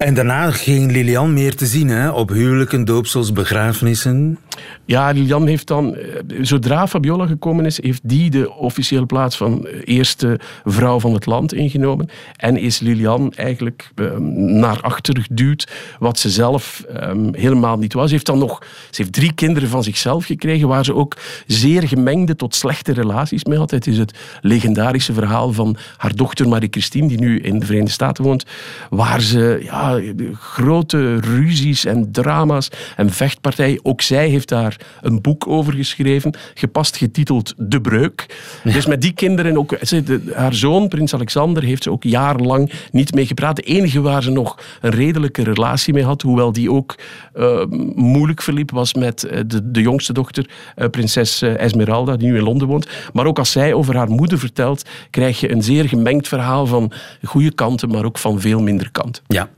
En 0.00 0.14
daarna 0.14 0.50
geen 0.50 0.90
Lilian 0.90 1.32
meer 1.32 1.54
te 1.56 1.66
zien 1.66 1.88
hè? 1.88 2.10
op 2.10 2.28
huwelijken, 2.28 2.84
doopsels, 2.84 3.32
begrafenissen. 3.32 4.38
Ja, 4.84 5.10
Lilian 5.10 5.46
heeft 5.46 5.66
dan, 5.66 5.96
eh, 5.96 6.02
zodra 6.40 6.88
Fabiola 6.88 7.26
gekomen 7.26 7.66
is, 7.66 7.82
heeft 7.82 8.00
die 8.02 8.30
de 8.30 8.52
officiële 8.52 9.06
plaats 9.06 9.36
van 9.36 9.66
eerste 9.84 10.40
vrouw 10.64 11.00
van 11.00 11.14
het 11.14 11.26
land 11.26 11.54
ingenomen. 11.54 12.08
En 12.36 12.56
is 12.56 12.78
Lilian 12.78 13.32
eigenlijk 13.32 13.90
ehm, 13.94 14.58
naar 14.58 14.80
achter 14.80 15.20
geduwd, 15.20 15.68
wat 15.98 16.18
ze 16.18 16.30
zelf 16.30 16.84
ehm, 16.94 17.34
helemaal 17.34 17.78
niet 17.78 17.92
was. 17.92 18.06
Ze 18.06 18.14
heeft 18.14 18.26
dan 18.26 18.38
nog, 18.38 18.58
ze 18.90 19.02
heeft 19.02 19.12
drie 19.12 19.32
kinderen 19.32 19.68
van 19.68 19.82
zichzelf 19.82 20.24
gekregen, 20.24 20.68
waar 20.68 20.84
ze 20.84 20.94
ook 20.94 21.16
zeer 21.46 21.88
gemengde 21.88 22.36
tot 22.36 22.54
slechte 22.54 22.92
relaties 22.92 23.44
mee 23.44 23.58
had. 23.58 23.70
Het 23.70 23.86
is 23.86 23.98
het 23.98 24.18
legendarische 24.40 25.12
verhaal 25.12 25.52
van 25.52 25.76
haar 25.96 26.14
dochter 26.14 26.48
Marie-Christine, 26.48 27.08
die 27.08 27.18
nu 27.20 27.40
in 27.40 27.58
de 27.58 27.66
Verenigde 27.66 27.92
Staten 27.92 28.24
woont, 28.24 28.44
waar 28.90 29.20
ze 29.20 29.60
ja, 29.62 29.89
grote 30.32 31.16
ruzies 31.16 31.84
en 31.84 32.12
drama's 32.12 32.68
en 32.96 33.10
vechtpartijen, 33.10 33.80
ook 33.82 34.00
zij 34.02 34.28
heeft 34.28 34.48
daar 34.48 34.76
een 35.00 35.20
boek 35.20 35.46
over 35.46 35.72
geschreven, 35.72 36.34
gepast 36.54 36.96
getiteld 36.96 37.54
De 37.56 37.80
Breuk. 37.80 38.26
Dus 38.64 38.86
met 38.86 39.02
die 39.02 39.12
kinderen 39.12 39.56
ook... 39.56 39.76
Ze, 39.82 40.02
de- 40.02 40.32
haar 40.34 40.54
zoon, 40.54 40.88
prins 40.88 41.14
Alexander, 41.14 41.62
heeft 41.62 41.82
ze 41.82 41.90
ook 41.90 42.02
jarenlang 42.04 42.72
niet 42.90 43.14
mee 43.14 43.26
gepraat. 43.26 43.56
De 43.56 43.62
enige 43.62 44.00
waar 44.00 44.22
ze 44.22 44.30
nog 44.30 44.58
een 44.80 44.90
redelijke 44.90 45.42
relatie 45.42 45.94
mee 45.94 46.04
had, 46.04 46.22
hoewel 46.22 46.52
die 46.52 46.70
ook 46.72 46.94
eh, 47.32 47.64
moeilijk 47.94 48.42
verliep, 48.42 48.70
was 48.70 48.94
met 48.94 49.24
eh, 49.24 49.40
de, 49.46 49.70
de 49.70 49.80
jongste 49.80 50.12
dochter, 50.12 50.50
eh, 50.76 50.88
prinses 50.88 51.42
Esmeralda, 51.42 52.16
die 52.16 52.28
nu 52.28 52.36
in 52.36 52.42
Londen 52.42 52.68
woont. 52.68 52.88
Maar 53.12 53.26
ook 53.26 53.38
als 53.38 53.52
zij 53.52 53.72
over 53.72 53.96
haar 53.96 54.10
moeder 54.10 54.38
vertelt, 54.38 54.88
krijg 55.10 55.40
je 55.40 55.52
een 55.52 55.62
zeer 55.62 55.88
gemengd 55.88 56.28
verhaal 56.28 56.66
van 56.66 56.92
goede 57.24 57.52
kanten, 57.52 57.88
maar 57.88 58.04
ook 58.04 58.18
van 58.18 58.40
veel 58.40 58.60
minder 58.62 58.90
kanten. 58.90 59.22
Ja. 59.26 59.48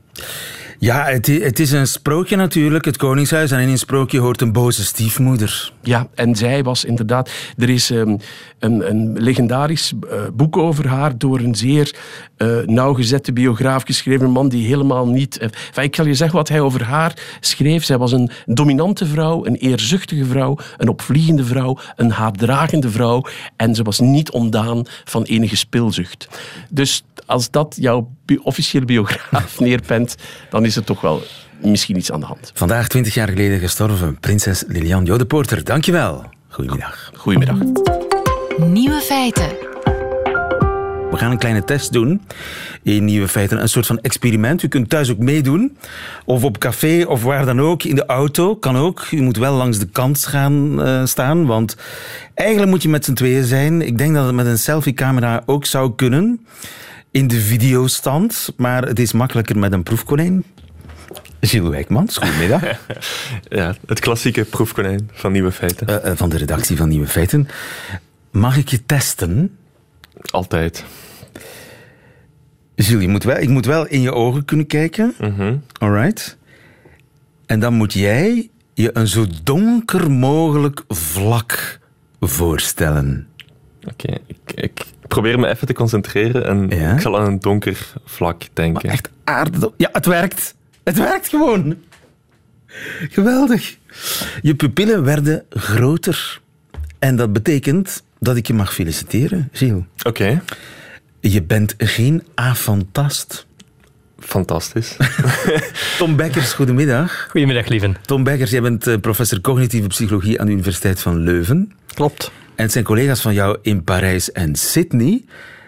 Ja, 0.78 1.04
het, 1.04 1.26
het 1.26 1.58
is 1.58 1.72
een 1.72 1.86
sprookje 1.86 2.36
natuurlijk, 2.36 2.84
het 2.84 2.96
Koningshuis. 2.96 3.50
En 3.50 3.60
in 3.60 3.68
een 3.68 3.78
sprookje 3.78 4.18
hoort 4.18 4.40
een 4.40 4.52
boze 4.52 4.84
stiefmoeder. 4.84 5.72
Ja, 5.82 6.08
en 6.14 6.36
zij 6.36 6.62
was 6.62 6.84
inderdaad... 6.84 7.30
Er 7.56 7.70
is 7.70 7.90
ehm, 7.90 8.16
een, 8.58 8.90
een 8.90 9.12
legendarisch 9.12 9.92
eh, 10.10 10.18
boek 10.32 10.56
over 10.56 10.88
haar 10.88 11.18
door 11.18 11.38
een 11.38 11.54
zeer 11.54 11.94
eh, 12.42 12.66
nauwgezette 12.66 13.32
biograaf 13.32 13.82
geschreven 13.82 14.30
man 14.30 14.48
die 14.48 14.66
helemaal 14.66 15.06
niet... 15.06 15.38
eh, 15.38 15.48
enfin, 15.66 15.82
ik 15.84 15.94
zal 15.96 16.06
je 16.06 16.14
zeggen 16.14 16.36
wat 16.36 16.48
hij 16.48 16.60
over 16.60 16.84
haar 16.84 17.14
schreef. 17.40 17.84
Zij 17.84 17.98
was 17.98 18.12
een 18.12 18.30
dominante 18.46 19.06
vrouw, 19.06 19.46
een 19.46 19.54
eerzuchtige 19.56 20.24
vrouw, 20.24 20.56
een 20.76 20.88
opvliegende 20.88 21.44
vrouw, 21.44 21.78
een 21.96 22.10
haatdragende 22.10 22.90
vrouw 22.90 23.22
en 23.56 23.74
ze 23.74 23.82
was 23.82 24.00
niet 24.00 24.30
ontdaan 24.30 24.82
van 25.04 25.22
enige 25.22 25.56
spilzucht. 25.56 26.28
Dus 26.70 27.02
als 27.26 27.50
dat 27.50 27.76
jouw 27.80 28.10
bi- 28.24 28.38
officiële 28.42 28.84
biograaf 28.84 29.60
neerpent, 29.66 30.14
dan 30.50 30.64
is 30.64 30.76
er 30.76 30.84
toch 30.84 31.00
wel 31.00 31.22
misschien 31.62 31.96
iets 31.96 32.12
aan 32.12 32.20
de 32.20 32.26
hand. 32.26 32.50
Vandaag, 32.54 32.88
20 32.88 33.14
jaar 33.14 33.28
geleden 33.28 33.58
gestorven, 33.58 34.18
prinses 34.20 34.64
Lilian 34.66 35.04
Jodepoorter. 35.04 35.64
Dankjewel. 35.64 36.24
Goedemiddag. 36.48 37.10
Goedemiddag. 37.14 37.56
Nieuwe 38.58 39.00
feiten. 39.00 39.61
We 41.12 41.18
gaan 41.18 41.30
een 41.30 41.38
kleine 41.38 41.64
test 41.64 41.92
doen 41.92 42.22
in 42.82 43.04
Nieuwe 43.04 43.28
Feiten. 43.28 43.60
Een 43.60 43.68
soort 43.68 43.86
van 43.86 44.00
experiment. 44.00 44.62
U 44.62 44.68
kunt 44.68 44.88
thuis 44.88 45.10
ook 45.10 45.18
meedoen. 45.18 45.76
Of 46.24 46.44
op 46.44 46.58
café 46.58 47.04
of 47.06 47.22
waar 47.22 47.44
dan 47.44 47.60
ook. 47.60 47.82
In 47.82 47.94
de 47.94 48.06
auto 48.06 48.56
kan 48.56 48.76
ook. 48.76 49.06
U 49.10 49.22
moet 49.22 49.36
wel 49.36 49.54
langs 49.54 49.78
de 49.78 49.86
kant 49.86 50.26
gaan 50.26 50.82
eh, 50.82 51.04
staan. 51.04 51.46
Want 51.46 51.76
eigenlijk 52.34 52.70
moet 52.70 52.82
je 52.82 52.88
met 52.88 53.04
z'n 53.04 53.12
tweeën 53.12 53.44
zijn. 53.44 53.82
Ik 53.82 53.98
denk 53.98 54.14
dat 54.14 54.26
het 54.26 54.34
met 54.34 54.46
een 54.46 54.58
selfie-camera 54.58 55.42
ook 55.46 55.66
zou 55.66 55.94
kunnen. 55.94 56.46
In 57.10 57.28
de 57.28 57.40
videostand. 57.40 58.52
Maar 58.56 58.86
het 58.86 58.98
is 58.98 59.12
makkelijker 59.12 59.58
met 59.58 59.72
een 59.72 59.82
proefkonijn. 59.82 60.44
Gilles 61.40 61.70
Wijkmans, 61.70 62.16
goedemiddag. 62.16 62.62
Ja, 63.48 63.74
het 63.86 64.00
klassieke 64.00 64.44
proefkonijn 64.44 65.10
van 65.12 65.32
Nieuwe 65.32 65.52
Feiten. 65.52 65.86
Eh, 65.86 66.10
eh, 66.10 66.16
van 66.16 66.28
de 66.28 66.36
redactie 66.36 66.76
van 66.76 66.88
Nieuwe 66.88 67.06
Feiten. 67.06 67.48
Mag 68.30 68.56
ik 68.56 68.68
je 68.68 68.86
testen? 68.86 69.56
Altijd. 70.30 70.84
Gilles, 72.76 73.02
je 73.02 73.08
moet 73.08 73.24
wel, 73.24 73.36
ik 73.36 73.48
moet 73.48 73.66
wel 73.66 73.86
in 73.86 74.00
je 74.00 74.12
ogen 74.12 74.44
kunnen 74.44 74.66
kijken. 74.66 75.14
Mhm. 75.20 75.56
Alright. 75.78 76.36
En 77.46 77.60
dan 77.60 77.74
moet 77.74 77.92
jij 77.92 78.50
je 78.74 78.90
een 78.96 79.06
zo 79.08 79.26
donker 79.42 80.10
mogelijk 80.10 80.84
vlak 80.88 81.78
voorstellen. 82.20 83.28
Oké, 83.90 84.18
ik, 84.26 84.52
ik 84.54 84.84
probeer 85.08 85.38
me 85.38 85.48
even 85.48 85.66
te 85.66 85.72
concentreren 85.72 86.46
en 86.46 86.68
Ja? 86.78 86.92
ik 86.94 87.00
zal 87.00 87.18
aan 87.18 87.26
een 87.26 87.40
donker 87.40 87.92
vlak 88.04 88.42
denken. 88.52 88.90
Echt 88.90 89.08
aardig. 89.24 89.70
Ja, 89.76 89.88
het 89.92 90.06
werkt. 90.06 90.54
Het 90.84 90.98
werkt 90.98 91.28
gewoon. 91.28 91.76
Geweldig. 93.10 93.76
Je 94.42 94.54
pupillen 94.54 95.04
werden 95.04 95.44
groter. 95.50 96.40
En 96.98 97.16
dat 97.16 97.32
betekent 97.32 98.02
dat 98.22 98.36
ik 98.36 98.46
je 98.46 98.54
mag 98.54 98.74
feliciteren, 98.74 99.48
Gilles. 99.52 99.82
Oké, 100.02 100.42
Je 101.20 101.42
bent 101.42 101.74
geen 101.78 102.22
afantast. 102.34 103.46
fantastisch. 104.18 104.96
Tom 105.98 106.16
Bekkers, 106.16 106.52
goedemiddag. 106.52 107.26
Goedemiddag, 107.30 107.68
lieven. 107.68 107.96
Tom 108.02 108.24
Bekkers, 108.24 108.50
jij 108.50 108.60
bent 108.60 108.86
eh, 108.86 108.96
professor 108.96 109.40
cognitieve 109.40 109.88
psychologie 109.88 110.40
aan 110.40 110.46
de 110.46 110.52
Universiteit 110.52 111.00
van 111.00 111.16
Leuven. 111.18 111.72
Klopt. 111.94 112.30
En 112.54 112.62
het 112.62 112.72
zijn 112.72 112.84
collega's 112.84 113.20
van 113.20 113.34
jou 113.34 113.58
in 113.62 113.84
Parijs 113.84 114.32
en 114.32 114.54
Sydney 114.54 115.24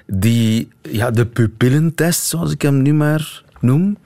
die 0.07 0.69
ja, 0.83 1.11
de 1.11 1.27
pupillentest, 1.27 2.27
zoals 2.27 2.53
ik 2.53 2.63
hem 2.63 2.83
nu 2.83 2.93
maar 2.93 3.43
noem, 3.61 3.97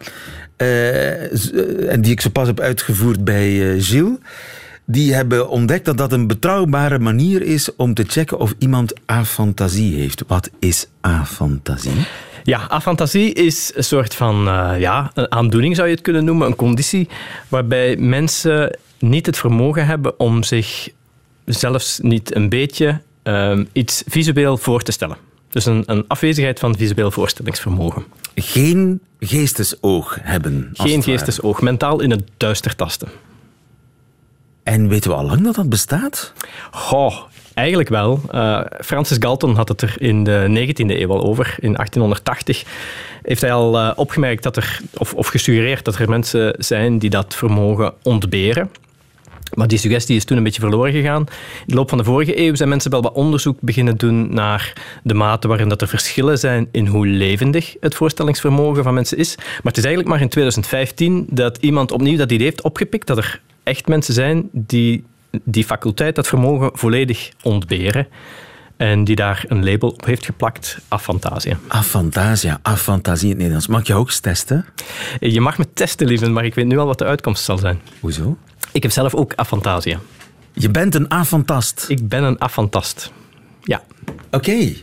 eh, 0.57 1.25
eh, 1.25 1.93
en 1.93 2.01
die 2.01 2.13
ik 2.13 2.21
zo 2.21 2.31
pas 2.31 2.47
heb 2.47 2.61
uitgevoerd 2.61 3.25
bij 3.25 3.73
eh, 3.73 3.83
Gilles, 3.83 4.17
die 4.91 5.15
hebben 5.15 5.49
ontdekt 5.49 5.85
dat 5.85 5.99
dat 5.99 6.13
een 6.13 6.27
betrouwbare 6.27 6.99
manier 6.99 7.43
is 7.43 7.77
om 7.77 7.95
te 7.95 8.05
checken 8.07 8.39
of 8.39 8.55
iemand 8.59 8.93
afantasie 9.07 9.97
heeft. 9.97 10.25
Wat 10.27 10.51
is 10.59 10.87
afantasie? 11.01 12.07
Ja, 12.45 12.69
afantasie 12.69 13.33
is 13.33 13.73
een 13.75 13.85
soort 13.85 14.15
van 14.15 14.49
eh, 14.49 14.81
ja, 14.81 15.11
een 15.15 15.33
aandoening, 15.33 15.77
zou 15.77 15.89
je 15.89 15.95
het 15.95 16.03
kunnen 16.03 16.25
noemen. 16.25 16.47
Een 16.47 16.57
conditie 16.57 17.09
waarbij 17.49 17.97
mensen 17.97 18.79
niet 18.99 19.27
het 19.27 19.39
vermogen 19.39 19.87
hebben 19.87 20.21
om 20.21 20.43
zich 20.43 20.89
zelfs 21.45 21.99
niet 22.03 22.35
een 22.35 22.49
beetje 22.49 23.01
ehm, 23.23 23.65
iets 23.73 24.03
visueel 24.07 24.57
voor 24.57 24.83
te 24.83 24.93
stellen. 24.93 25.17
Dus 25.49 25.67
een, 25.67 25.83
een 25.87 26.05
afwezigheid 26.07 26.59
van 26.59 26.77
visueel 26.77 27.11
voorstellingsvermogen. 27.11 28.05
Geen 28.35 29.01
geestesoog 29.21 30.19
hebben. 30.23 30.71
als 30.75 30.91
Geen 30.91 31.03
geestesoog, 31.03 31.61
mentaal 31.61 32.01
in 32.01 32.11
het 32.11 32.23
duister 32.37 32.77
tasten. 32.77 33.09
En 34.69 34.89
weten 34.89 35.11
we 35.11 35.17
al 35.17 35.25
lang 35.25 35.45
dat 35.45 35.55
dat 35.55 35.69
bestaat? 35.69 36.33
Goh, 36.71 37.17
eigenlijk 37.55 37.89
wel. 37.89 38.21
Eh, 38.31 38.61
Francis 38.81 39.17
Galton 39.21 39.55
had 39.55 39.69
het 39.69 39.83
er 39.83 39.95
in 39.99 40.25
de 40.25 40.47
19e 40.49 41.01
eeuw 41.01 41.11
al 41.11 41.23
over. 41.23 41.57
In 41.61 41.73
1880 41.73 42.65
heeft 43.23 43.41
hij 43.41 43.53
al 43.53 43.79
eh, 43.79 43.91
opgemerkt 43.95 44.43
dat 44.43 44.57
er, 44.57 44.81
of, 44.99 45.15
of 45.15 45.27
gesuggereerd 45.27 45.85
dat 45.85 45.99
er 45.99 46.09
mensen 46.09 46.55
zijn 46.59 46.99
die 46.99 47.11
dat 47.11 47.35
vermogen 47.35 47.95
ontberen. 48.03 48.71
Maar 49.55 49.69
die 49.69 49.79
suggestie 49.79 50.17
is 50.17 50.25
toen 50.25 50.37
een 50.37 50.43
beetje 50.43 50.61
verloren 50.61 50.93
gegaan. 50.93 51.21
In 51.21 51.27
de 51.67 51.75
loop 51.75 51.89
van 51.89 51.99
de 51.99 52.05
vorige 52.05 52.39
eeuw 52.41 52.55
zijn 52.55 52.69
mensen 52.69 52.91
wel 52.91 53.03
wat 53.03 53.13
onderzoek 53.13 53.61
beginnen 53.61 53.97
doen 53.97 54.35
naar 54.35 54.73
de 55.03 55.15
mate 55.15 55.49
waarin 55.49 55.69
dat 55.69 55.81
er 55.81 55.89
verschillen 55.89 56.39
zijn 56.39 56.69
in 56.73 56.87
hoe 56.87 57.07
levendig 57.07 57.77
het 57.81 57.95
voorstellingsvermogen 57.95 58.83
van 58.83 58.95
mensen 58.95 59.19
is. 59.19 59.35
Maar 59.37 59.47
het 59.63 59.77
is 59.77 59.85
eigenlijk 59.85 60.15
maar 60.15 60.21
in 60.21 60.29
2015 60.29 61.27
dat 61.31 61.57
iemand 61.61 61.93
opnieuw 61.93 62.17
dat 62.17 62.33
idee 62.33 62.47
heeft 62.47 62.63
opgepikt 62.63 63.07
dat 63.07 63.17
er 63.17 63.41
echt 63.69 63.89
mensen 63.89 64.15
zijn 64.15 64.49
die 64.53 65.05
die 65.45 65.65
faculteit, 65.65 66.15
dat 66.15 66.27
vermogen, 66.27 66.71
volledig 66.73 67.31
ontberen. 67.43 68.07
En 68.77 69.05
die 69.05 69.17
daar 69.17 69.45
een 69.49 69.65
label 69.65 69.89
op 69.89 70.05
heeft 70.05 70.25
geplakt, 70.25 70.79
afantasia. 70.89 71.59
Afantasia, 71.69 72.59
afantasie 72.63 73.25
in 73.25 73.31
het 73.31 73.39
Nederlands. 73.39 73.67
Mag 73.67 73.87
jou 73.87 74.01
ook 74.01 74.07
eens 74.07 74.21
testen? 74.21 74.65
Je 75.21 75.41
mag 75.41 75.59
me 75.59 75.73
testen, 75.73 76.07
lieve, 76.07 76.31
maar 76.31 76.45
ik 76.45 76.55
weet 76.55 76.67
nu 76.67 76.79
al 76.79 76.87
wat 76.87 76.99
de 76.99 77.05
uitkomst 77.05 77.45
zal 77.45 77.59
zijn. 77.59 77.81
Hoezo? 78.01 78.37
Ik 78.73 78.83
heb 78.83 78.93
zelf 78.93 79.15
ook 79.15 79.35
afantasia. 79.35 80.01
Je 80.53 80.71
bent 80.71 80.95
een 80.95 81.09
afantast. 81.09 81.85
Ik 81.89 82.09
ben 82.09 82.23
een 82.23 82.39
afantast. 82.39 83.13
Ja. 83.63 83.83
Oké. 84.31 84.75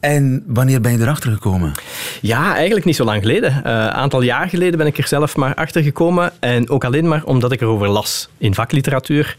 En 0.00 0.44
wanneer 0.46 0.80
ben 0.80 0.92
je 0.92 0.98
erachter 0.98 1.32
gekomen? 1.32 1.72
Ja, 2.20 2.54
eigenlijk 2.54 2.86
niet 2.86 2.96
zo 2.96 3.04
lang 3.04 3.20
geleden. 3.20 3.50
Eh, 3.50 3.72
Een 3.72 3.90
aantal 3.90 4.22
jaar 4.22 4.48
geleden 4.48 4.78
ben 4.78 4.86
ik 4.86 4.98
er 4.98 5.06
zelf 5.06 5.36
maar 5.36 5.54
achter 5.54 5.82
gekomen. 5.82 6.32
En 6.40 6.70
ook 6.70 6.84
alleen 6.84 7.08
maar 7.08 7.24
omdat 7.24 7.52
ik 7.52 7.60
erover 7.60 7.88
las 7.88 8.28
in 8.38 8.54
vakliteratuur. 8.54 9.36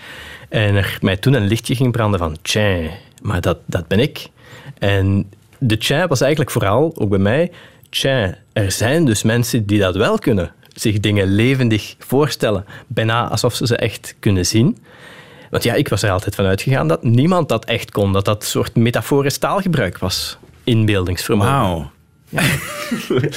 En 0.49 0.75
er 0.75 0.97
mij 1.01 1.17
toen 1.17 1.33
een 1.33 1.47
lichtje 1.47 1.75
ging 1.75 1.91
branden 1.91 2.19
van, 2.19 2.37
maar 3.21 3.41
dat, 3.41 3.57
dat 3.65 3.87
ben 3.87 3.99
ik. 3.99 4.27
En 4.79 5.29
de 5.57 5.77
tja 5.77 6.07
was 6.07 6.21
eigenlijk 6.21 6.51
vooral, 6.51 6.93
ook 6.97 7.09
bij 7.09 7.19
mij, 7.19 7.51
tja, 7.89 8.37
er 8.53 8.71
zijn 8.71 9.05
dus 9.05 9.23
mensen 9.23 9.65
die 9.65 9.79
dat 9.79 9.95
wel 9.95 10.19
kunnen. 10.19 10.51
Zich 10.73 10.99
dingen 10.99 11.27
levendig 11.27 11.95
voorstellen, 11.99 12.65
bijna 12.87 13.29
alsof 13.29 13.55
ze 13.55 13.67
ze 13.67 13.77
echt 13.77 14.15
kunnen 14.19 14.45
zien. 14.45 14.77
Want 15.49 15.63
ja, 15.63 15.73
ik 15.73 15.87
was 15.87 16.03
er 16.03 16.11
altijd 16.11 16.35
van 16.35 16.45
uitgegaan 16.45 16.87
dat 16.87 17.03
niemand 17.03 17.49
dat 17.49 17.65
echt 17.65 17.91
kon. 17.91 18.13
Dat 18.13 18.25
dat 18.25 18.41
een 18.41 18.47
soort 18.47 18.75
metaforisch 18.75 19.37
taalgebruik 19.37 19.97
was. 19.97 20.37
Inbeeldingsvermogen. 20.67 21.53
Wauw. 21.53 21.91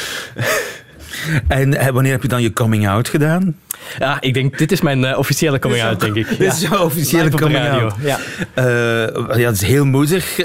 en 1.49 1.75
eh, 1.75 1.89
wanneer 1.89 2.13
heb 2.13 2.23
je 2.23 2.29
dan 2.29 2.43
je 2.43 2.53
coming 2.53 2.89
out 2.89 3.09
gedaan? 3.09 3.57
Ja, 3.99 4.21
ik 4.21 4.35
denk, 4.35 4.59
dit 4.59 4.73
is 4.73 4.81
mijn 4.81 5.05
eh, 5.05 5.19
officiële 5.19 5.59
coming 5.59 5.83
out, 5.83 6.01
denk 6.01 6.15
ik. 6.15 6.29
Dit 6.29 6.53
is 6.53 6.61
jouw 6.61 6.85
officiële 6.85 7.23
Live 7.23 7.35
op 7.35 7.41
de 7.41 7.47
coming 7.47 7.65
radio, 7.65 7.83
out. 7.83 7.95
Ja. 8.01 8.19
Eh, 8.55 9.39
ja, 9.39 9.47
het 9.47 9.55
is 9.55 9.63
heel 9.63 9.85
moedig, 9.85 10.39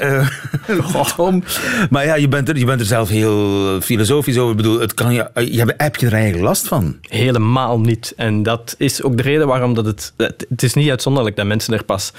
Tom. 1.15 1.43
Maar 1.89 2.05
ja, 2.05 2.15
je 2.15 2.27
bent, 2.27 2.49
er, 2.49 2.57
je 2.57 2.65
bent 2.65 2.79
er 2.79 2.85
zelf 2.85 3.09
heel 3.09 3.81
filosofisch 3.81 4.37
over. 4.37 4.51
Ik 4.51 4.57
bedoel, 4.57 4.79
het 4.79 4.93
kan 4.93 5.13
je, 5.13 5.29
je 5.33 5.57
hebt, 5.57 5.73
heb 5.77 5.95
je 5.95 6.05
er 6.05 6.13
eigenlijk 6.13 6.43
last 6.43 6.67
van? 6.67 6.97
Helemaal 7.01 7.79
niet. 7.79 8.13
En 8.17 8.43
dat 8.43 8.75
is 8.77 9.03
ook 9.03 9.17
de 9.17 9.23
reden 9.23 9.47
waarom 9.47 9.73
dat 9.73 9.85
het... 9.85 10.13
Het 10.17 10.63
is 10.63 10.73
niet 10.73 10.89
uitzonderlijk 10.89 11.35
dat 11.35 11.45
mensen 11.45 11.73
er 11.73 11.83
pas 11.83 12.13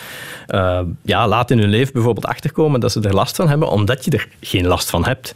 ja, 1.02 1.28
laat 1.28 1.50
in 1.50 1.58
hun 1.58 1.68
leven 1.68 1.92
bijvoorbeeld 1.92 2.26
achterkomen 2.26 2.80
dat 2.80 2.92
ze 2.92 3.00
er 3.00 3.14
last 3.14 3.36
van 3.36 3.48
hebben, 3.48 3.70
omdat 3.70 4.04
je 4.04 4.10
er 4.10 4.28
geen 4.40 4.66
last 4.66 4.90
van 4.90 5.04
hebt. 5.04 5.34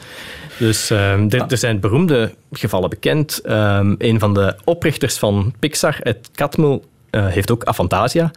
Dus 0.61 0.91
eh, 0.91 1.33
er, 1.33 1.45
er 1.49 1.59
zijn 1.59 1.81
beroemde 1.81 2.35
gevallen 2.53 2.91
bekend. 2.91 3.39
Eh, 3.39 3.81
een 3.99 4.19
van 4.19 4.35
de 4.35 4.57
oprichters 4.65 5.19
van 5.19 5.55
Pixar, 5.59 5.99
Ed 6.03 6.31
Catmull, 6.35 6.81
eh, 7.11 7.27
heeft 7.27 7.51
ook 7.51 7.65
afantasia. 7.65 8.31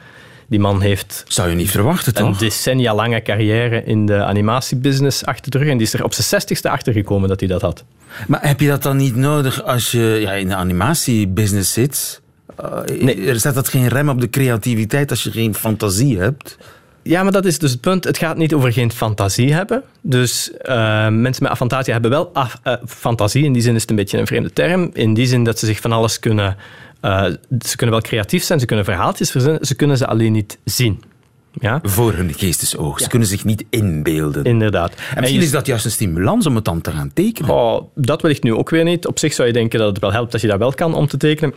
Die 0.48 0.60
man 0.60 0.82
heeft 0.82 1.24
Zou 1.27 1.50
je 1.50 1.56
niet 1.56 1.72
verwachten, 1.72 2.18
een 2.18 2.32
toch? 2.32 2.38
decennia 2.38 2.96
lange 2.96 3.22
carrière 3.22 3.84
in 3.84 4.06
de 4.06 4.24
animatiebusiness 4.24 5.25
achter 5.25 5.51
de 5.51 5.58
rug. 5.58 5.68
En 5.68 5.77
die 5.77 5.88
is 5.88 5.94
er 5.94 6.03
op 6.03 6.13
zijn 6.13 6.27
zestigste 6.27 6.70
achter 6.70 6.94
gekomen 6.94 7.30
dat 7.30 7.39
hij 7.39 7.50
dat 7.50 7.62
had. 7.62 7.84
Maar 8.27 8.48
heb 8.48 8.60
je 8.60 8.68
dat 8.68 8.84
dan 8.84 8.98
niet 8.98 9.15
nodig 9.15 9.63
als 9.63 9.92
je 9.92 10.18
ja, 10.22 10.32
in 10.32 10.48
de 10.48 10.56
animatiebusiness 10.56 11.74
zit? 11.74 12.22
Uh, 12.62 13.01
Nee. 13.01 13.27
Er 13.27 13.39
zet 13.39 13.56
dat 13.56 13.68
geen 13.68 13.88
rem 13.88 14.10
op 14.10 14.22
de 14.22 14.30
creativiteit 14.30 15.10
als 15.10 15.24
je 15.24 15.32
geen 15.32 15.56
fantasie 15.56 16.20
hebt? 16.20 16.58
Ja, 17.03 17.24
maar 17.24 17.31
dat 17.31 17.45
is 17.45 17.60
dus 17.60 17.72
het 17.72 17.81
punt. 17.81 18.03
Het 18.03 18.17
gaat 18.17 18.38
niet 18.38 18.53
over 18.53 18.74
geen 18.74 18.91
fantasie 18.91 19.53
hebben. 19.53 19.83
Dus 20.01 20.51
eh, 20.51 20.75
mensen 21.10 21.43
met 21.43 21.51
afantasia 21.51 21.93
hebben 21.93 22.12
wel 22.12 22.29
af- 22.33 22.60
eh, 22.63 22.74
fantasie. 22.88 23.43
In 23.43 23.53
die 23.53 23.62
zin 23.62 23.75
is 23.75 23.81
het 23.81 23.89
een 23.89 23.95
beetje 23.95 24.17
een 24.17 24.27
vreemde 24.27 24.53
term. 24.53 24.89
In 24.93 25.13
die 25.13 25.25
zin 25.25 25.43
dat 25.43 25.60
ze 25.60 25.65
zich 25.65 25.79
van 25.79 25.91
alles 25.91 26.19
kunnen... 26.19 26.57
eh, 27.01 27.24
ze 27.65 27.75
kunnen 27.75 27.95
wel 27.95 28.01
creatief 28.03 28.43
zijn, 28.43 28.60
ze 28.60 28.65
kunnen 28.65 28.86
verhaaltjes 28.86 29.31
verzinnen, 29.31 29.65
ze 29.65 29.75
kunnen 29.75 29.98
ze 29.98 30.07
alleen 30.07 30.31
niet 30.31 30.57
zien. 30.63 31.03
Ja, 31.60 31.79
Voor 31.83 32.13
hun 32.13 32.33
geestesoog. 32.33 33.00
Ze 33.00 33.07
kunnen 33.10 33.27
zich 33.27 33.45
niet 33.45 33.63
inbeelden. 33.69 34.43
inderdaad. 34.43 34.93
en 34.93 35.19
misschien 35.19 35.39
je- 35.39 35.45
is 35.45 35.51
dat 35.51 35.65
juist 35.65 35.86
een 35.86 35.91
stimulans 35.91 36.45
om 36.45 36.55
het 36.55 36.65
dan 36.65 36.81
te 36.81 36.91
gaan 36.91 37.12
tekenen. 37.13 37.50
Oh, 37.55 37.81
dat 37.95 38.22
wellicht 38.22 38.43
nu 38.43 38.53
ook 38.53 38.69
weer 38.69 38.83
niet. 38.83 39.07
Op 39.07 39.19
zich 39.19 39.33
zou 39.33 39.48
je 39.48 39.53
denken 39.53 39.79
dat 39.79 39.88
het 39.88 40.00
wel 40.00 40.12
helpt 40.12 40.31
dat 40.31 40.41
je 40.41 40.48
dat 40.48 40.57
wel 40.57 40.74
kan 40.74 40.93
om 40.93 41.07
te 41.07 41.17
tekenen. 41.17 41.53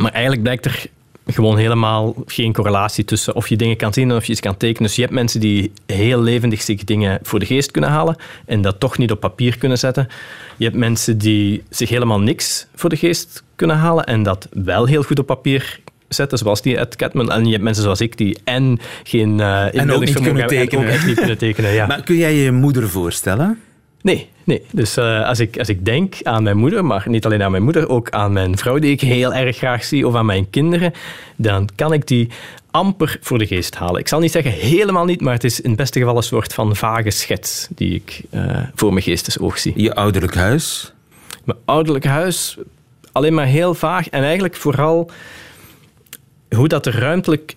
Maar 0.00 0.12
eigenlijk 0.12 0.42
blijkt 0.42 0.64
er 0.64 0.86
gewoon 1.26 1.56
helemaal 1.56 2.14
geen 2.26 2.52
correlatie 2.52 3.04
tussen 3.04 3.34
of 3.34 3.48
je 3.48 3.56
dingen 3.56 3.76
kan 3.76 3.92
zien 3.92 4.10
en 4.10 4.16
of 4.16 4.24
je 4.24 4.32
iets 4.32 4.40
kan 4.40 4.56
tekenen. 4.56 4.82
Dus 4.82 4.96
je 4.96 5.02
hebt 5.02 5.14
mensen 5.14 5.40
die 5.40 5.72
heel 5.86 6.20
levendig 6.20 6.62
zich 6.62 6.84
dingen 6.84 7.18
voor 7.22 7.38
de 7.38 7.46
geest 7.46 7.70
kunnen 7.70 7.90
halen 7.90 8.16
en 8.46 8.62
dat 8.62 8.80
toch 8.80 8.98
niet 8.98 9.10
op 9.10 9.20
papier 9.20 9.58
kunnen 9.58 9.78
zetten. 9.78 10.08
Je 10.56 10.64
hebt 10.64 10.76
mensen 10.76 11.18
die 11.18 11.62
zich 11.70 11.88
helemaal 11.88 12.20
niks 12.20 12.66
voor 12.74 12.90
de 12.90 12.96
geest 12.96 13.42
kunnen 13.56 13.76
halen 13.76 14.04
en 14.04 14.22
dat 14.22 14.48
wel 14.50 14.86
heel 14.86 15.02
goed 15.02 15.18
op 15.18 15.26
papier 15.26 15.80
zetten, 16.08 16.38
zoals 16.38 16.62
die 16.62 16.76
Ed 16.76 16.96
Catmull. 16.96 17.28
En 17.28 17.44
je 17.44 17.50
hebt 17.50 17.62
mensen 17.62 17.82
zoals 17.82 18.00
ik 18.00 18.16
die 18.16 18.38
en 18.44 18.78
geen 19.02 19.38
uh, 19.38 19.66
kunnen 19.70 20.46
tekenen. 20.46 20.84
En 20.84 20.88
ook 20.88 20.92
echt 20.92 21.06
niet 21.06 21.18
kunnen 21.18 21.38
tekenen, 21.38 21.72
ja. 21.72 21.86
Maar 21.86 22.02
kun 22.02 22.16
jij 22.16 22.34
je 22.34 22.52
moeder 22.52 22.88
voorstellen? 22.88 23.58
Nee, 24.02 24.28
nee. 24.44 24.62
Dus 24.70 24.96
eh, 24.96 25.26
als, 25.26 25.40
ik, 25.40 25.58
als 25.58 25.68
ik 25.68 25.84
denk 25.84 26.14
aan 26.22 26.42
mijn 26.42 26.56
moeder, 26.56 26.84
maar 26.84 27.04
niet 27.06 27.24
alleen 27.24 27.42
aan 27.42 27.50
mijn 27.50 27.62
moeder, 27.62 27.88
ook 27.88 28.10
aan 28.10 28.32
mijn 28.32 28.58
vrouw 28.58 28.78
die 28.78 28.90
ik 28.90 29.00
heel 29.00 29.34
erg 29.34 29.56
graag 29.56 29.84
zie, 29.84 30.06
of 30.06 30.14
aan 30.14 30.26
mijn 30.26 30.50
kinderen, 30.50 30.92
dan 31.36 31.68
kan 31.74 31.92
ik 31.92 32.06
die 32.06 32.28
amper 32.70 33.18
voor 33.20 33.38
de 33.38 33.46
geest 33.46 33.74
halen. 33.74 34.00
Ik 34.00 34.08
zal 34.08 34.20
niet 34.20 34.32
zeggen 34.32 34.52
helemaal 34.52 35.04
niet, 35.04 35.20
maar 35.20 35.32
het 35.32 35.44
is 35.44 35.60
in 35.60 35.68
het 35.68 35.78
beste 35.78 35.98
geval 35.98 36.16
een 36.16 36.22
soort 36.22 36.54
van 36.54 36.76
vage 36.76 37.10
schets 37.10 37.68
die 37.70 37.94
ik 37.94 38.22
eh, 38.30 38.58
voor 38.74 38.92
mijn 38.92 39.04
geestesoog 39.04 39.58
zie. 39.58 39.72
Je 39.76 39.94
ouderlijk 39.94 40.34
huis? 40.34 40.92
Mijn 41.44 41.58
ouderlijk 41.64 42.04
huis, 42.04 42.58
alleen 43.12 43.34
maar 43.34 43.46
heel 43.46 43.74
vaag. 43.74 44.08
En 44.08 44.22
eigenlijk 44.22 44.56
vooral 44.56 45.10
hoe 46.50 46.68
dat 46.68 46.86
er 46.86 46.98
ruimtelijk 46.98 47.56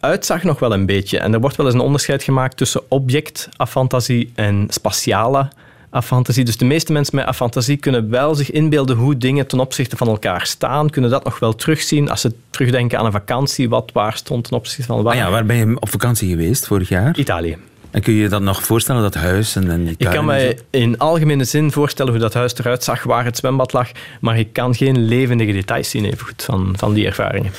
uitzag 0.00 0.42
nog 0.42 0.58
wel 0.58 0.72
een 0.72 0.86
beetje. 0.86 1.18
En 1.18 1.32
er 1.32 1.40
wordt 1.40 1.56
wel 1.56 1.66
eens 1.66 1.74
een 1.74 1.80
onderscheid 1.80 2.22
gemaakt 2.22 2.56
tussen 2.56 2.82
object-afantasie 2.88 4.32
en 4.34 4.66
spatiale 4.68 5.50
afantasie. 5.92 6.44
Dus 6.44 6.56
de 6.56 6.64
meeste 6.64 6.92
mensen 6.92 7.16
met 7.16 7.24
afantasie 7.24 7.76
kunnen 7.76 8.10
wel 8.10 8.34
zich 8.34 8.50
inbeelden 8.50 8.96
hoe 8.96 9.16
dingen 9.16 9.46
ten 9.46 9.60
opzichte 9.60 9.96
van 9.96 10.08
elkaar 10.08 10.46
staan, 10.46 10.90
kunnen 10.90 11.10
dat 11.10 11.24
nog 11.24 11.38
wel 11.38 11.54
terugzien 11.54 12.10
als 12.10 12.20
ze 12.20 12.34
terugdenken 12.50 12.98
aan 12.98 13.04
een 13.04 13.12
vakantie, 13.12 13.68
wat 13.68 13.90
waar 13.92 14.16
stond 14.16 14.44
ten 14.44 14.56
opzichte 14.56 14.82
van 14.82 15.02
waar. 15.02 15.12
Ah 15.12 15.18
ja, 15.18 15.30
waar 15.30 15.46
ben 15.46 15.56
je 15.56 15.80
op 15.80 15.90
vakantie 15.90 16.28
geweest 16.28 16.66
vorig 16.66 16.88
jaar? 16.88 17.16
Italië. 17.18 17.56
En 17.90 18.02
kun 18.02 18.12
je 18.12 18.20
je 18.20 18.28
dat 18.28 18.42
nog 18.42 18.62
voorstellen, 18.62 19.02
dat 19.02 19.14
huis 19.14 19.56
en, 19.56 19.70
en 19.70 19.84
die 19.84 19.94
Ik 19.96 20.10
kan 20.10 20.24
mij 20.24 20.58
in 20.70 20.98
algemene 20.98 21.44
zin 21.44 21.72
voorstellen 21.72 22.12
hoe 22.12 22.20
dat 22.20 22.34
huis 22.34 22.58
eruit 22.58 22.84
zag, 22.84 23.02
waar 23.02 23.24
het 23.24 23.36
zwembad 23.36 23.72
lag, 23.72 23.90
maar 24.20 24.38
ik 24.38 24.52
kan 24.52 24.74
geen 24.74 25.04
levendige 25.04 25.52
details 25.52 25.90
zien 25.90 26.04
evengoed 26.04 26.42
van, 26.42 26.74
van 26.76 26.92
die 26.92 27.06
ervaringen. 27.06 27.52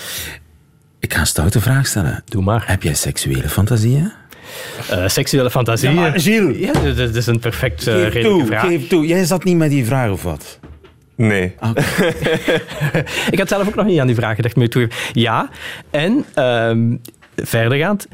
Ik 1.00 1.14
ga 1.14 1.20
een 1.20 1.28
stoute 1.28 1.62
vraag 1.62 1.88
stellen. 1.88 2.24
Doe 2.26 2.44
maar. 2.44 2.64
Heb 2.68 2.84
jij 2.84 2.94
seksuele 2.94 3.50
fantasieën? 3.50 4.12
Eh, 4.90 5.08
seksuele 5.08 5.50
fantasieën. 5.52 5.94
Ja, 5.94 6.00
maar 6.00 6.20
Gilles. 6.20 6.58
Ja, 6.58 6.72
dat- 6.74 6.98
dat 6.98 7.16
is 7.16 7.28
een 7.28 7.40
perfect 7.40 7.88
eh, 7.88 7.94
geef 7.94 8.04
redelijke 8.14 8.30
toe, 8.38 8.46
vraag. 8.46 8.62
geef 8.68 8.88
toe. 8.88 9.06
Jij 9.08 9.26
zat 9.26 9.44
niet 9.44 9.58
met 9.58 9.70
die 9.70 9.86
vraag 9.86 10.12
of 10.12 10.24
wat? 10.24 10.60
Nee. 11.16 11.54
Ik 13.32 13.38
had 13.40 13.48
zelf 13.48 13.68
ook 13.68 13.76
nog 13.76 13.86
niet 13.86 14.00
aan 14.00 14.08
die 14.08 14.16
vraag 14.16 14.36
gedacht, 14.36 14.56
moet 14.56 14.66
ik 14.66 14.72
toegeven. 14.72 14.96
Ja, 15.22 15.50
en 15.90 16.26
ehm, 16.34 16.96
verdergaand, 17.36 18.08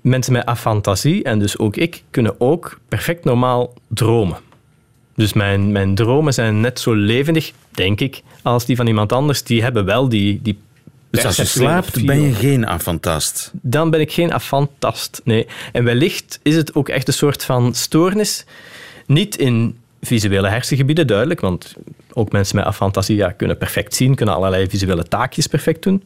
mensen 0.00 0.32
met 0.32 0.46
afantasie, 0.46 1.22
en 1.24 1.38
dus 1.38 1.58
ook 1.58 1.76
ik, 1.76 2.02
kunnen 2.10 2.40
ook 2.40 2.78
perfect 2.88 3.24
normaal 3.24 3.74
dromen. 3.88 4.36
Dus 5.16 5.32
mijn, 5.32 5.72
mijn 5.72 5.94
dromen 5.94 6.34
zijn 6.34 6.60
net 6.60 6.80
zo 6.80 6.94
levendig, 6.94 7.52
denk 7.70 8.00
ik, 8.00 8.22
als 8.42 8.66
die 8.66 8.76
van 8.76 8.86
iemand 8.86 9.12
anders. 9.12 9.42
Die 9.42 9.62
hebben 9.62 9.84
wel 9.84 10.08
die, 10.08 10.40
die 10.42 10.58
Dus 11.14 11.24
als 11.24 11.36
je 11.36 11.44
slaapt, 11.44 12.06
ben 12.06 12.22
je 12.22 12.32
geen 12.32 12.66
afantast. 12.66 13.50
dan 13.52 13.90
ben 13.90 14.00
ik 14.00 14.12
geen 14.12 14.32
afantast. 14.32 15.20
Nee. 15.24 15.46
En 15.72 15.84
wellicht 15.84 16.40
is 16.42 16.56
het 16.56 16.74
ook 16.74 16.88
echt 16.88 17.08
een 17.08 17.14
soort 17.14 17.44
van 17.44 17.74
stoornis. 17.74 18.44
Niet 19.06 19.36
in 19.36 19.78
visuele 20.00 20.48
hersengebieden, 20.48 21.06
duidelijk, 21.06 21.40
want 21.40 21.74
ook 22.12 22.32
mensen 22.32 22.56
met 22.56 22.64
afantasie 22.64 23.34
kunnen 23.34 23.58
perfect 23.58 23.94
zien, 23.94 24.14
kunnen 24.14 24.34
allerlei 24.34 24.68
visuele 24.68 25.04
taakjes 25.04 25.46
perfect 25.46 25.82
doen. 25.82 26.02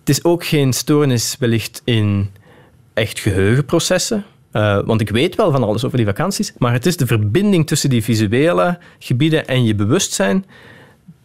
Het 0.00 0.08
is 0.08 0.24
ook 0.24 0.44
geen 0.44 0.72
stoornis 0.72 1.36
wellicht 1.38 1.82
in 1.84 2.30
echt 2.94 3.18
geheugenprocessen. 3.18 4.24
Eh, 4.50 4.78
want 4.84 5.00
ik 5.00 5.10
weet 5.10 5.34
wel 5.34 5.50
van 5.50 5.62
alles 5.62 5.84
over 5.84 5.96
die 5.96 6.06
vakanties, 6.06 6.52
maar 6.58 6.72
het 6.72 6.86
is 6.86 6.96
de 6.96 7.06
verbinding 7.06 7.66
tussen 7.66 7.90
die 7.90 8.02
visuele 8.02 8.78
gebieden 8.98 9.46
en 9.46 9.64
je 9.64 9.74
bewustzijn 9.74 10.44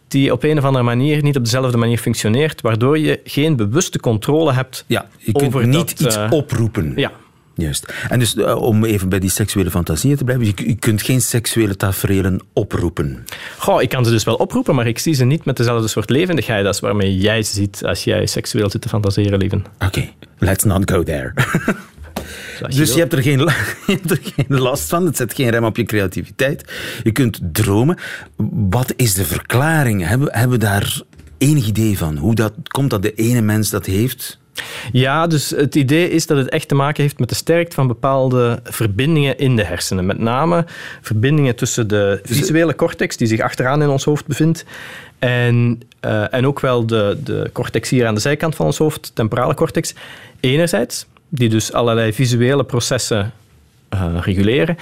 die 0.08 0.32
op 0.32 0.42
een 0.42 0.58
of 0.58 0.64
andere 0.64 0.84
manier 0.84 1.22
niet 1.22 1.36
op 1.36 1.44
dezelfde 1.44 1.76
manier 1.76 1.98
functioneert, 1.98 2.60
waardoor 2.60 2.98
je 2.98 3.20
geen 3.24 3.56
bewuste 3.56 4.00
controle 4.00 4.52
hebt 4.52 4.84
Ja, 4.86 5.08
je 5.18 5.32
kunt 5.32 5.54
over 5.54 5.66
niet 5.66 5.98
dat, 5.98 6.06
iets 6.06 6.16
eh, 6.16 6.26
oproepen. 6.30 6.92
Ja, 6.96 7.12
Juist. 7.58 7.92
En 8.08 8.18
dus 8.18 8.36
eh, 8.36 8.62
om 8.62 8.84
even 8.84 9.08
bij 9.08 9.18
die 9.18 9.30
seksuele 9.30 9.70
fantasieën 9.70 10.16
te 10.16 10.24
blijven, 10.24 10.46
je, 10.46 10.52
je 10.56 10.74
kunt 10.74 11.02
geen 11.02 11.20
seksuele 11.20 11.76
tafereelen 11.76 12.40
oproepen. 12.52 13.24
Goh, 13.58 13.82
ik 13.82 13.88
kan 13.88 14.04
ze 14.04 14.10
dus 14.10 14.24
wel 14.24 14.34
oproepen, 14.34 14.74
maar 14.74 14.86
ik 14.86 14.98
zie 14.98 15.14
ze 15.14 15.24
niet 15.24 15.44
met 15.44 15.56
dezelfde 15.56 15.88
soort 15.88 16.10
levendigheid 16.10 16.66
als 16.66 16.80
waarmee 16.80 17.16
jij 17.16 17.42
ze 17.42 17.54
ziet 17.54 17.84
als 17.84 18.04
jij 18.04 18.26
seksueel 18.26 18.70
zit 18.70 18.80
te 18.80 18.88
fantaseren, 18.88 19.38
lieven. 19.38 19.64
Oké, 19.78 20.08
let's 20.38 20.64
not 20.64 20.90
go 20.90 21.02
there. 21.02 21.32
Dus 22.68 22.94
je 22.94 23.00
hebt, 23.00 23.12
er 23.12 23.22
geen, 23.22 23.42
la- 23.42 23.52
je 23.86 23.92
hebt 23.92 24.10
er 24.10 24.20
geen 24.22 24.58
last 24.58 24.88
van, 24.88 25.06
het 25.06 25.16
zet 25.16 25.34
geen 25.34 25.50
rem 25.50 25.64
op 25.64 25.76
je 25.76 25.84
creativiteit. 25.84 26.72
Je 27.02 27.12
kunt 27.12 27.40
dromen. 27.52 27.98
Wat 28.70 28.92
is 28.96 29.14
de 29.14 29.24
verklaring? 29.24 30.06
Hebben, 30.06 30.28
hebben 30.30 30.58
we 30.58 30.64
daar 30.64 31.00
enig 31.38 31.66
idee 31.66 31.98
van? 31.98 32.16
Hoe 32.16 32.34
dat 32.34 32.52
komt 32.68 32.90
dat 32.90 33.02
de 33.02 33.14
ene 33.14 33.40
mens 33.40 33.70
dat 33.70 33.86
heeft? 33.86 34.38
Ja, 34.92 35.26
dus 35.26 35.50
het 35.50 35.74
idee 35.74 36.10
is 36.10 36.26
dat 36.26 36.36
het 36.36 36.48
echt 36.48 36.68
te 36.68 36.74
maken 36.74 37.02
heeft 37.02 37.18
met 37.18 37.28
de 37.28 37.34
sterkte 37.34 37.74
van 37.74 37.86
bepaalde 37.86 38.60
verbindingen 38.64 39.38
in 39.38 39.56
de 39.56 39.64
hersenen. 39.64 40.06
Met 40.06 40.18
name 40.18 40.64
verbindingen 41.00 41.56
tussen 41.56 41.88
de 41.88 42.20
visuele 42.22 42.74
cortex, 42.74 43.16
die 43.16 43.26
zich 43.26 43.40
achteraan 43.40 43.82
in 43.82 43.88
ons 43.88 44.04
hoofd 44.04 44.26
bevindt, 44.26 44.64
en, 45.18 45.80
eh, 46.00 46.34
en 46.34 46.46
ook 46.46 46.60
wel 46.60 46.86
de, 46.86 47.18
de 47.24 47.50
cortex 47.52 47.90
hier 47.90 48.06
aan 48.06 48.14
de 48.14 48.20
zijkant 48.20 48.54
van 48.54 48.66
ons 48.66 48.78
hoofd, 48.78 49.10
temporale 49.14 49.54
cortex, 49.54 49.94
enerzijds, 50.40 51.06
die 51.28 51.48
dus 51.48 51.72
allerlei 51.72 52.12
visuele 52.12 52.64
processen 52.64 53.32
eh, 53.88 54.14
reguleren, 54.20 54.76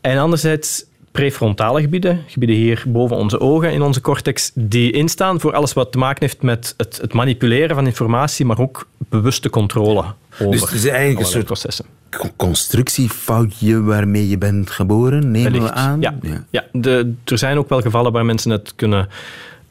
en 0.00 0.18
anderzijds 0.18 0.84
prefrontale 1.10 1.80
gebieden, 1.80 2.24
gebieden 2.26 2.56
hier 2.56 2.84
boven 2.86 3.16
onze 3.16 3.40
ogen 3.40 3.72
in 3.72 3.82
onze 3.82 4.00
cortex, 4.00 4.50
die 4.54 4.92
instaan 4.92 5.40
voor 5.40 5.54
alles 5.54 5.72
wat 5.72 5.92
te 5.92 5.98
maken 5.98 6.20
heeft 6.20 6.42
met 6.42 6.74
het, 6.76 6.98
het 7.00 7.12
manipuleren 7.12 7.74
van 7.76 7.86
informatie, 7.86 8.44
maar 8.44 8.58
ook 8.58 8.86
bewuste 8.98 9.50
controle 9.50 10.04
over 10.32 10.50
Dus 10.50 10.60
het 10.60 10.72
is 10.72 10.86
eigenlijk 10.86 11.18
een 11.20 11.26
soort 11.26 11.44
processen. 11.44 11.84
co- 12.10 12.28
constructiefoutje 12.36 13.82
waarmee 13.82 14.28
je 14.28 14.38
bent 14.38 14.70
geboren, 14.70 15.30
nemen 15.30 15.62
we 15.62 15.72
aan? 15.72 16.00
Ja, 16.00 16.14
ja. 16.50 16.64
de, 16.72 17.12
er 17.24 17.38
zijn 17.38 17.58
ook 17.58 17.68
wel 17.68 17.80
gevallen 17.80 18.12
waar 18.12 18.24
mensen 18.24 18.50
het 18.50 18.72
kunnen 18.76 19.08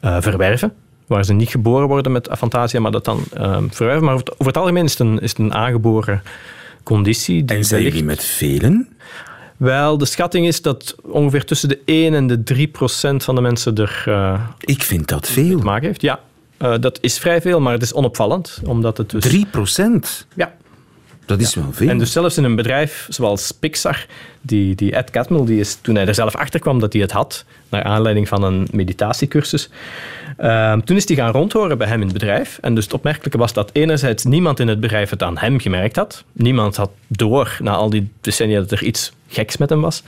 eh, 0.00 0.16
verwerven. 0.20 0.72
Waar 1.12 1.24
ze 1.24 1.32
niet 1.32 1.48
geboren 1.48 1.88
worden 1.88 2.12
met 2.12 2.30
afantasia, 2.30 2.80
maar 2.80 2.90
dat 2.90 3.04
dan 3.04 3.24
ehm, 3.34 3.68
verwerven. 3.70 4.04
Maar 4.04 4.14
over 4.14 4.46
het, 4.46 4.56
algemeen 4.56 4.84
is 4.84 4.90
het 4.90 5.00
een, 5.00 5.20
is 5.20 5.30
het 5.30 5.38
een 5.38 5.54
aangeboren 5.54 6.22
conditie. 6.82 7.44
Die 7.44 7.56
En 7.56 7.64
zijn 7.64 7.82
jullie 7.82 8.04
met 8.04 8.24
velen? 8.24 8.88
Wel, 9.56 9.98
de 9.98 10.04
schatting 10.04 10.46
is 10.46 10.62
dat 10.62 10.96
ongeveer 11.02 11.44
tussen 11.44 11.68
de 11.68 11.78
1 11.84 12.14
en 12.14 12.26
de 12.26 12.42
3 12.42 12.68
procent 12.68 13.24
van 13.24 13.34
de 13.34 13.40
mensen 13.40 13.74
er 13.74 14.02
eh, 14.06 14.40
Ik 14.60 14.82
vind 14.82 15.08
dat 15.08 15.22
te 15.22 15.32
veel. 15.32 15.58
maken 15.58 15.86
heeft. 15.86 16.02
Ja, 16.02 16.20
eh, 16.56 16.74
dat 16.80 16.98
is 17.00 17.18
vrij 17.18 17.40
veel, 17.40 17.60
maar 17.60 17.72
het 17.72 17.82
is 17.82 17.92
onopvallend. 17.94 18.60
Omdat 18.64 18.96
het 18.96 19.10
dus... 19.10 19.22
3 19.22 19.46
procent? 19.46 20.26
Ja, 20.34 20.54
Dat 21.26 21.40
is 21.40 21.54
wel 21.54 21.68
veel. 21.72 21.88
En 21.88 21.98
dus 21.98 22.12
zelfs 22.12 22.36
in 22.36 22.44
een 22.44 22.56
bedrijf 22.56 23.06
zoals 23.08 23.52
Pixar, 23.52 24.06
die, 24.40 24.74
die 24.74 24.92
Ed 24.92 25.10
Catmull, 25.10 25.44
die 25.44 25.60
is, 25.60 25.78
toen 25.80 25.94
hij 25.94 26.06
er 26.06 26.14
zelf 26.14 26.36
achter 26.36 26.60
kwam 26.60 26.80
dat 26.80 26.92
hij 26.92 27.02
het 27.02 27.12
had, 27.12 27.44
naar 27.68 27.82
aanleiding 27.82 28.28
van 28.28 28.42
een 28.42 28.68
meditatiecursus, 28.72 29.68
ehm, 30.36 30.80
toen 30.80 30.96
is 30.96 31.08
hij 31.08 31.16
gaan 31.16 31.30
rondhoren 31.30 31.78
bij 31.78 31.86
hem 31.86 32.00
in 32.00 32.04
het 32.06 32.12
bedrijf. 32.12 32.58
En 32.60 32.74
dus 32.74 32.84
het 32.84 32.94
opmerkelijke 32.94 33.38
was 33.38 33.52
dat 33.52 33.70
enerzijds 33.72 34.24
niemand 34.24 34.60
in 34.60 34.68
het 34.68 34.80
bedrijf 34.80 35.10
het 35.10 35.22
aan 35.22 35.38
hem 35.38 35.60
gemerkt 35.60 35.96
had. 35.96 36.24
Niemand 36.32 36.76
had 36.76 36.90
door, 37.06 37.56
na 37.60 37.72
al 37.72 37.90
die 37.90 38.10
decennia, 38.20 38.60
dat 38.60 38.70
er 38.70 38.82
iets 38.82 39.12
geks 39.28 39.56
met 39.56 39.70
hem 39.70 39.80
was. 39.80 40.02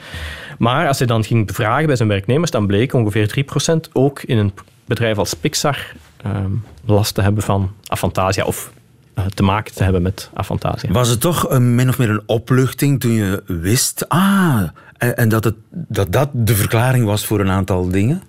Maar 0.57 0.87
als 0.87 0.97
hij 0.97 1.07
dan 1.07 1.23
ging 1.23 1.47
bevragen 1.47 1.85
bij 1.85 1.95
zijn 1.95 2.09
werknemers, 2.09 2.51
dan 2.51 2.67
bleek 2.67 2.93
ongeveer 2.93 3.45
3% 3.71 3.91
ook 3.93 4.21
in 4.21 4.37
een 4.37 4.53
bedrijf 4.85 5.17
als 5.17 5.33
Pixar 5.33 5.93
ehm, 6.21 6.51
last 6.85 7.13
te 7.13 7.21
hebben 7.21 7.43
van 7.43 7.71
afantasia 7.87 8.43
of 8.43 8.71
eh, 9.13 9.25
te 9.25 9.43
maken 9.43 9.73
te 9.73 9.83
hebben 9.83 10.01
met 10.01 10.29
afantasia. 10.33 10.91
Was 10.91 11.09
het 11.09 11.21
toch 11.21 11.49
een, 11.49 11.75
min 11.75 11.89
of 11.89 11.97
meer 11.97 12.09
een 12.09 12.23
opluchting 12.25 12.99
toen 12.99 13.11
je 13.11 13.43
wist, 13.45 14.09
ah, 14.09 14.61
en, 14.97 15.17
en 15.17 15.29
dat, 15.29 15.43
het, 15.43 15.55
dat 15.69 16.11
dat 16.11 16.29
de 16.33 16.55
verklaring 16.55 17.05
was 17.05 17.25
voor 17.25 17.39
een 17.39 17.49
aantal 17.49 17.89
dingen? 17.89 18.21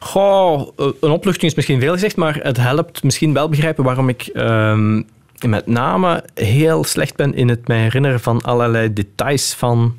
Goh, 0.00 0.68
eh, 0.76 0.86
een 1.00 1.10
opluchting 1.10 1.50
is 1.50 1.54
misschien 1.54 1.80
veel 1.80 1.92
gezegd, 1.92 2.16
maar 2.16 2.38
het 2.42 2.56
helpt 2.56 3.02
misschien 3.02 3.32
wel 3.32 3.48
begrijpen 3.48 3.84
waarom 3.84 4.08
ik 4.08 4.22
ehm, 4.26 5.02
met 5.46 5.66
name 5.66 6.24
heel 6.34 6.84
slecht 6.84 7.16
ben 7.16 7.34
in 7.34 7.48
het 7.48 7.68
mij 7.68 7.80
herinneren 7.80 8.20
van 8.20 8.42
allerlei 8.42 8.92
details 8.92 9.54
van 9.54 9.96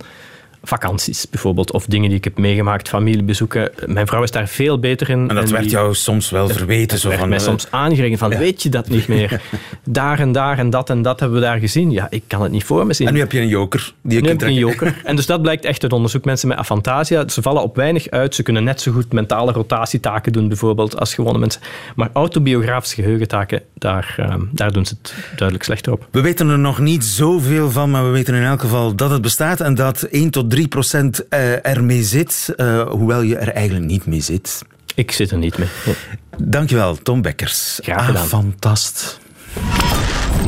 vakanties 0.68 1.30
bijvoorbeeld, 1.30 1.72
of 1.72 1.86
dingen 1.86 2.10
die 2.10 2.18
ik 2.18 2.24
heb 2.24 2.38
meegemaakt, 2.38 2.90
familiebezoeken. 2.90 3.72
Mijn 3.86 4.08
vrouw 4.08 4.24
is 4.24 4.32
daar 4.32 4.48
veel 4.48 4.80
beter 4.80 5.10
in. 5.10 5.30
En 5.30 5.36
dat 5.36 5.50
werd 5.50 5.64
die- 5.64 5.72
jou 5.72 5.94
soms 5.94 6.30
wel 6.30 6.50
verweten. 6.50 6.98
Zo 6.98 7.10
van, 7.12 7.30
mij 7.30 7.38
eh, 7.38 7.44
soms 7.44 7.68
aangerekend 7.72 8.20
van, 8.20 8.38
weet 8.38 8.64
je 8.64 8.70
dat 8.70 8.90
niet 8.90 9.08
meer? 9.08 9.42
Daar 9.84 10.20
en 10.20 10.32
daar 10.32 10.58
en 10.58 10.70
dat 10.70 10.90
en 10.90 11.02
dat 11.02 11.20
hebben 11.20 11.40
we 11.40 11.46
daar 11.46 11.60
gezien. 11.60 11.92
Ja, 11.92 12.08
ik 12.10 12.24
kan 12.28 12.42
het 12.42 12.52
niet 12.52 12.64
voor 12.64 12.86
me 12.86 12.94
zien. 12.94 13.08
En 13.08 13.14
nu 13.14 13.20
heb 13.20 13.32
je 13.32 13.40
een 13.40 13.48
joker 13.48 13.94
die 14.02 14.14
je 14.16 14.22
Nu 14.22 14.28
kunt 14.28 14.42
heb 14.42 14.50
een 14.50 14.56
joker. 14.56 15.02
En 15.04 15.16
dus 15.16 15.26
dat 15.26 15.42
blijkt 15.42 15.66
echt 15.66 15.84
uit 15.84 15.94
onderzoek. 15.94 16.26
Mensen 16.26 16.48
met 16.48 16.58
afantasia, 16.58 17.28
ze 17.28 17.42
vallen 17.42 17.62
op 17.62 17.76
weinig 17.76 18.10
uit. 18.10 18.36
Ze 18.36 18.44
kunnen 18.44 18.64
net 18.64 18.82
zo 18.82 18.92
goed 18.92 19.14
mentale 19.14 19.52
rotatietaken 19.52 20.32
doen, 20.32 20.48
bijvoorbeeld, 20.48 21.00
als 21.00 21.14
gewone 21.14 21.38
mensen. 21.38 21.62
Maar 21.96 22.10
autobiografische 22.14 23.02
geheugentaken, 23.02 23.62
daar, 23.74 24.14
ehm, 24.18 24.42
daar 24.52 24.72
doen 24.72 24.86
ze 24.86 24.94
het 25.02 25.14
duidelijk 25.36 25.64
slechter 25.64 25.92
op. 25.92 26.08
We 26.12 26.22
weten 26.22 26.50
er 26.50 26.60
nog 26.60 26.80
niet 26.80 27.04
zoveel 27.06 27.72
van, 27.72 27.92
maar 27.92 28.04
we 28.06 28.10
weten 28.10 28.36
in 28.36 28.44
elk 28.44 28.62
geval 28.62 28.96
dat 28.96 29.10
het 29.10 29.22
bestaat 29.22 29.60
en 29.62 29.76
dat 29.76 30.08
1 30.12 30.30
tot 30.30 30.50
3 30.50 30.57
procent 30.66 31.28
eh, 31.28 31.66
ermee 31.66 32.04
zit, 32.04 32.54
eh, 32.56 32.90
hoewel 32.90 33.22
je 33.22 33.38
er 33.38 33.54
eigenlijk 33.54 33.86
niet 33.86 34.06
mee 34.06 34.22
zit. 34.22 34.62
Ik 34.96 35.12
zit 35.12 35.32
er 35.32 35.38
niet 35.38 35.58
mee. 35.58 35.68
Nee. 35.86 35.96
Dankjewel, 36.38 36.96
Tom 36.96 37.22
Bekkers. 37.22 37.80
Graag 37.84 38.06
gedaan. 38.06 38.22
Ah, 38.22 38.28
fantast. 38.28 39.20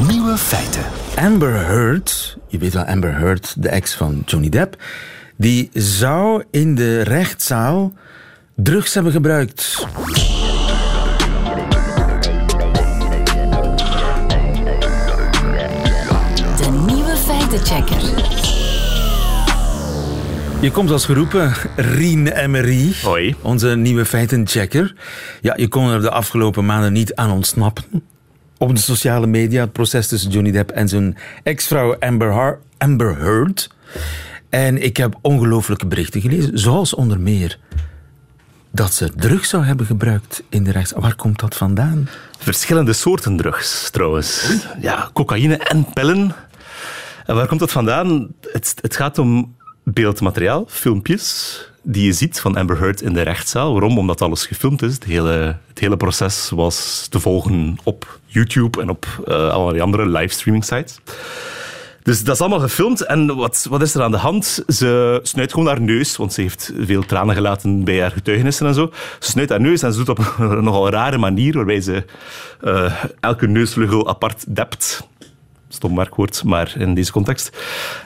Nieuwe 0.08 0.38
feiten. 0.38 0.84
Amber 1.15 1.65
Heard, 1.65 2.38
je 2.48 2.58
weet 2.58 2.74
wel 2.74 2.84
Amber 2.84 3.13
Heard, 3.13 3.56
de 3.62 3.69
ex 3.69 3.93
van 3.93 4.24
Johnny 4.26 4.50
Depp, 4.50 4.84
die 5.36 5.69
zou 5.74 6.43
in 6.52 6.76
de 6.76 7.02
rechtszaal 7.02 7.93
drugs 8.56 8.93
hebben 8.93 9.12
gebruikt. 9.12 9.86
De 16.58 16.84
nieuwe 16.86 17.15
feitenchecker. 17.15 18.18
Je 20.62 20.72
komt 20.72 20.91
als 20.91 21.06
geroepen, 21.06 21.54
Rien 21.76 22.28
Emery, 22.28 22.93
Hoi. 23.04 23.36
onze 23.41 23.76
nieuwe 23.76 24.06
feitenchecker. 24.06 24.95
Ja, 25.41 25.54
je 25.58 25.67
kon 25.67 25.89
er 25.89 26.02
de 26.02 26.10
afgelopen 26.10 26.65
maanden 26.65 26.93
niet 26.93 27.15
aan 27.15 27.32
ontsnappen. 27.32 27.84
Op 28.58 28.76
de 28.76 28.82
sociale 28.82 29.28
media, 29.28 29.62
het 29.62 29.72
proces 29.72 30.08
tussen 30.08 30.32
Johnny 30.32 30.52
Depp 30.52 30.69
en 30.72 30.88
zijn 30.88 31.17
ex-vrouw 31.43 31.95
Amber, 32.00 32.32
Har- 32.32 32.60
Amber 32.78 33.17
Heard. 33.17 33.69
En 34.50 34.84
ik 34.84 34.98
heb 34.98 35.17
ongelooflijke 35.22 35.86
berichten 35.88 36.22
gelezen, 36.22 36.60
zoals 36.60 36.93
onder 36.93 37.19
meer 37.19 37.60
dat 38.72 38.93
ze 38.93 39.12
drugs 39.15 39.50
zou 39.50 39.63
hebben 39.63 39.86
gebruikt 39.86 40.43
in 40.50 40.63
de 40.63 40.72
rechts. 40.72 40.91
Waar 40.95 41.15
komt 41.15 41.39
dat 41.39 41.56
vandaan? 41.56 42.10
Verschillende 42.39 42.93
soorten 42.93 43.38
drugs, 43.38 43.89
trouwens. 43.89 44.50
Ja, 44.82 45.10
cocaïne 45.13 45.58
en 45.58 45.86
pillen. 45.93 46.36
En 47.26 47.36
waar 47.36 47.48
komt 47.48 47.60
dat 47.60 47.72
vandaan? 47.72 48.28
Het, 48.41 48.74
het 48.82 48.95
gaat 48.95 49.17
om 49.17 49.56
beeldmateriaal, 49.93 50.65
filmpjes, 50.67 51.58
die 51.82 52.06
je 52.06 52.13
ziet 52.13 52.39
van 52.39 52.56
Amber 52.56 52.80
Heard 52.80 53.02
in 53.02 53.13
de 53.13 53.21
rechtszaal. 53.21 53.71
Waarom? 53.71 53.97
Omdat 53.97 54.21
alles 54.21 54.45
gefilmd 54.45 54.82
is. 54.82 54.93
Het 54.93 55.04
hele, 55.04 55.58
het 55.67 55.80
hele 55.80 55.97
proces 55.97 56.49
was 56.49 57.08
te 57.10 57.19
volgen 57.19 57.78
op 57.84 58.19
YouTube 58.25 58.82
en 58.82 58.89
op 58.89 59.06
eh, 59.28 59.49
allerlei 59.49 59.82
andere 59.82 60.10
livestreaming 60.10 60.65
sites. 60.65 60.99
Dus 62.04 62.23
dat 62.23 62.36
is 62.36 62.41
allemaal 62.41 62.60
gefilmd. 62.60 63.02
En 63.02 63.36
wat, 63.36 63.65
wat 63.69 63.82
is 63.82 63.95
er 63.95 64.02
aan 64.02 64.12
de 64.12 64.17
hand? 64.17 64.63
Ze 64.67 65.19
snuit 65.23 65.52
gewoon 65.52 65.67
haar 65.67 65.82
neus, 65.82 66.17
want 66.17 66.34
ze 66.34 66.41
heeft 66.41 66.73
veel 66.80 67.06
tranen 67.06 67.36
gelaten 67.36 67.84
bij 67.84 68.02
haar 68.02 68.12
getuigenissen 68.12 68.67
en 68.67 68.73
zo. 68.73 68.89
Ze 69.19 69.30
snuit 69.30 69.49
haar 69.49 69.62
neus 69.62 69.82
en 69.82 69.91
ze 69.91 69.97
doet 69.97 70.10
op 70.10 70.19
een 70.39 70.63
nogal 70.63 70.89
rare 70.89 71.17
manier, 71.17 71.54
waarbij 71.54 71.82
ze 71.82 72.06
eh, 72.62 72.93
elke 73.19 73.47
neusvleugel 73.47 74.08
apart 74.08 74.56
dept. 74.56 75.08
Stom 75.69 75.95
werkwoord, 75.95 76.43
maar 76.43 76.73
in 76.77 76.93
deze 76.93 77.12
context. 77.12 77.58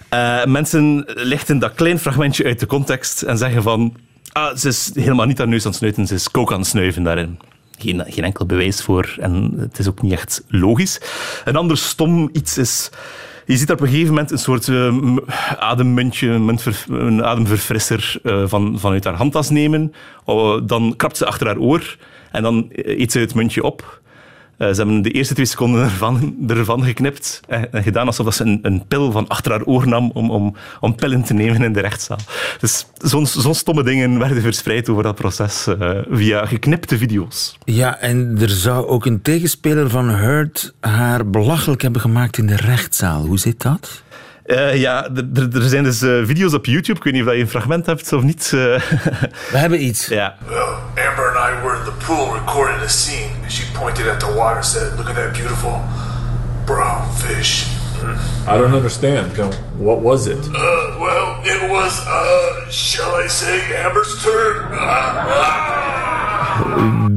Eh, 0.09 0.45
mensen 0.45 1.03
lichten 1.05 1.59
dat 1.59 1.73
klein 1.73 1.99
fragmentje 1.99 2.43
uit 2.43 2.59
de 2.59 2.65
context 2.65 3.21
en 3.21 3.37
zeggen 3.37 3.63
van... 3.63 3.93
Ah, 4.31 4.55
ze 4.55 4.67
is 4.67 4.91
helemaal 4.93 5.25
niet 5.25 5.37
haar 5.37 5.47
neus 5.47 5.63
aan 5.63 5.69
het 5.69 5.79
snuiten, 5.79 6.07
ze 6.07 6.13
is 6.13 6.31
coke 6.31 6.53
aan 6.53 6.59
het 6.59 6.67
snuiven 6.67 7.03
daarin. 7.03 7.39
Geen, 7.79 8.03
geen 8.07 8.23
enkel 8.23 8.45
bewijs 8.45 8.81
voor 8.81 9.15
en 9.19 9.53
het 9.57 9.79
is 9.79 9.87
ook 9.87 10.01
niet 10.01 10.11
echt 10.11 10.43
logisch. 10.47 11.01
Een 11.45 11.55
ander 11.55 11.77
stom 11.77 12.29
iets 12.31 12.57
is... 12.57 12.89
Je 13.45 13.57
ziet 13.57 13.71
op 13.71 13.81
een 13.81 13.87
gegeven 13.87 14.09
moment 14.09 14.31
een 14.31 14.37
soort 14.37 14.67
eh, 14.67 14.97
ademmuntje, 15.57 16.29
een, 16.87 17.23
ademverfrisser 17.23 18.19
eh, 18.23 18.43
van, 18.45 18.79
vanuit 18.79 19.03
haar 19.03 19.13
handtas 19.13 19.49
nemen. 19.49 19.93
Oh, 20.25 20.61
dan 20.63 20.93
krabt 20.95 21.17
ze 21.17 21.25
achter 21.25 21.47
haar 21.47 21.57
oor 21.57 21.97
en 22.31 22.43
dan 22.43 22.65
eet 22.71 23.11
ze 23.11 23.19
het 23.19 23.35
muntje 23.35 23.63
op. 23.63 24.01
Eh, 24.63 24.69
ze 24.69 24.75
hebben 24.75 25.01
de 25.01 25.11
eerste 25.11 25.33
twee 25.33 25.45
seconden 25.45 25.83
ervan, 25.83 26.35
ervan 26.47 26.83
geknipt 26.83 27.39
en, 27.47 27.71
en 27.73 27.83
gedaan 27.83 28.05
alsof 28.07 28.25
dat 28.25 28.35
ze 28.35 28.43
een, 28.43 28.59
een 28.61 28.85
pil 28.87 29.11
van 29.11 29.27
achter 29.27 29.51
haar 29.51 29.63
oor 29.63 29.87
nam 29.87 30.11
om, 30.13 30.31
om, 30.31 30.55
om 30.79 30.95
pillen 30.95 31.23
te 31.23 31.33
nemen 31.33 31.61
in 31.63 31.73
de 31.73 31.79
rechtszaal. 31.79 32.17
Dus 32.59 32.85
zo'n 32.97 33.25
zo'n 33.27 33.55
stomme 33.55 33.83
dingen 33.83 34.19
werden 34.19 34.41
verspreid 34.41 34.89
over 34.89 35.03
dat 35.03 35.15
proces 35.15 35.67
eh, 35.67 35.89
via 36.09 36.45
geknipte 36.45 36.97
video's. 36.97 37.57
Ja, 37.65 37.99
en 37.99 38.37
er 38.41 38.49
zou 38.49 38.87
ook 38.87 39.05
een 39.05 39.21
tegenspeler 39.21 39.89
van 39.89 40.09
Heard 40.09 40.73
haar 40.79 41.29
belachelijk 41.29 41.81
hebben 41.81 42.01
gemaakt 42.01 42.37
in 42.37 42.47
de 42.47 42.55
rechtszaal. 42.55 43.25
Hoe 43.25 43.39
zit 43.39 43.61
dat? 43.61 44.01
Eh, 44.43 44.75
ja, 44.75 45.09
er- 45.35 45.61
zijn 45.69 45.83
dus 45.83 46.01
eh, 46.01 46.09
video's 46.25 46.53
op 46.53 46.65
YouTube. 46.65 46.97
Ik 46.97 47.03
weet 47.03 47.13
niet 47.13 47.23
of 47.27 47.33
je 47.33 47.39
een 47.39 47.49
fragment 47.49 47.85
hebt 47.85 48.13
of 48.13 48.23
niet. 48.23 48.43
eh. 48.45 48.51
We 49.51 49.57
hebben 49.57 49.83
iets. 49.85 50.07
ja. 50.07 50.35
Well, 50.47 51.05
Amber 51.07 51.37
and 51.37 51.49
I 51.49 51.63
were 51.65 51.77
in 51.77 51.83
the 51.83 52.05
pool 52.05 52.33
recording 52.33 52.79
the 52.81 52.87
scene. 52.89 53.29
And 53.73 53.79
She 53.79 53.79
pointed 53.79 54.07
at 54.07 54.19
the 54.19 54.33
water, 54.35 54.61
said, 54.63 54.97
"Look 54.97 55.09
at 55.09 55.15
that 55.15 55.33
beautiful 55.33 55.81
brown 56.65 57.11
fish." 57.15 57.67
I 58.47 58.57
don't 58.57 58.73
understand. 58.73 59.33
Go- 59.35 59.51
What 59.77 59.99
was 60.01 60.27
it? 60.27 60.37
Uh, 60.37 60.49
well, 60.99 61.39
it 61.45 61.69
was, 61.71 61.99
uh, 62.05 62.69
shall 62.69 63.15
I 63.15 63.27
say, 63.27 63.73
Amber's 63.75 64.21
turn. 64.23 64.73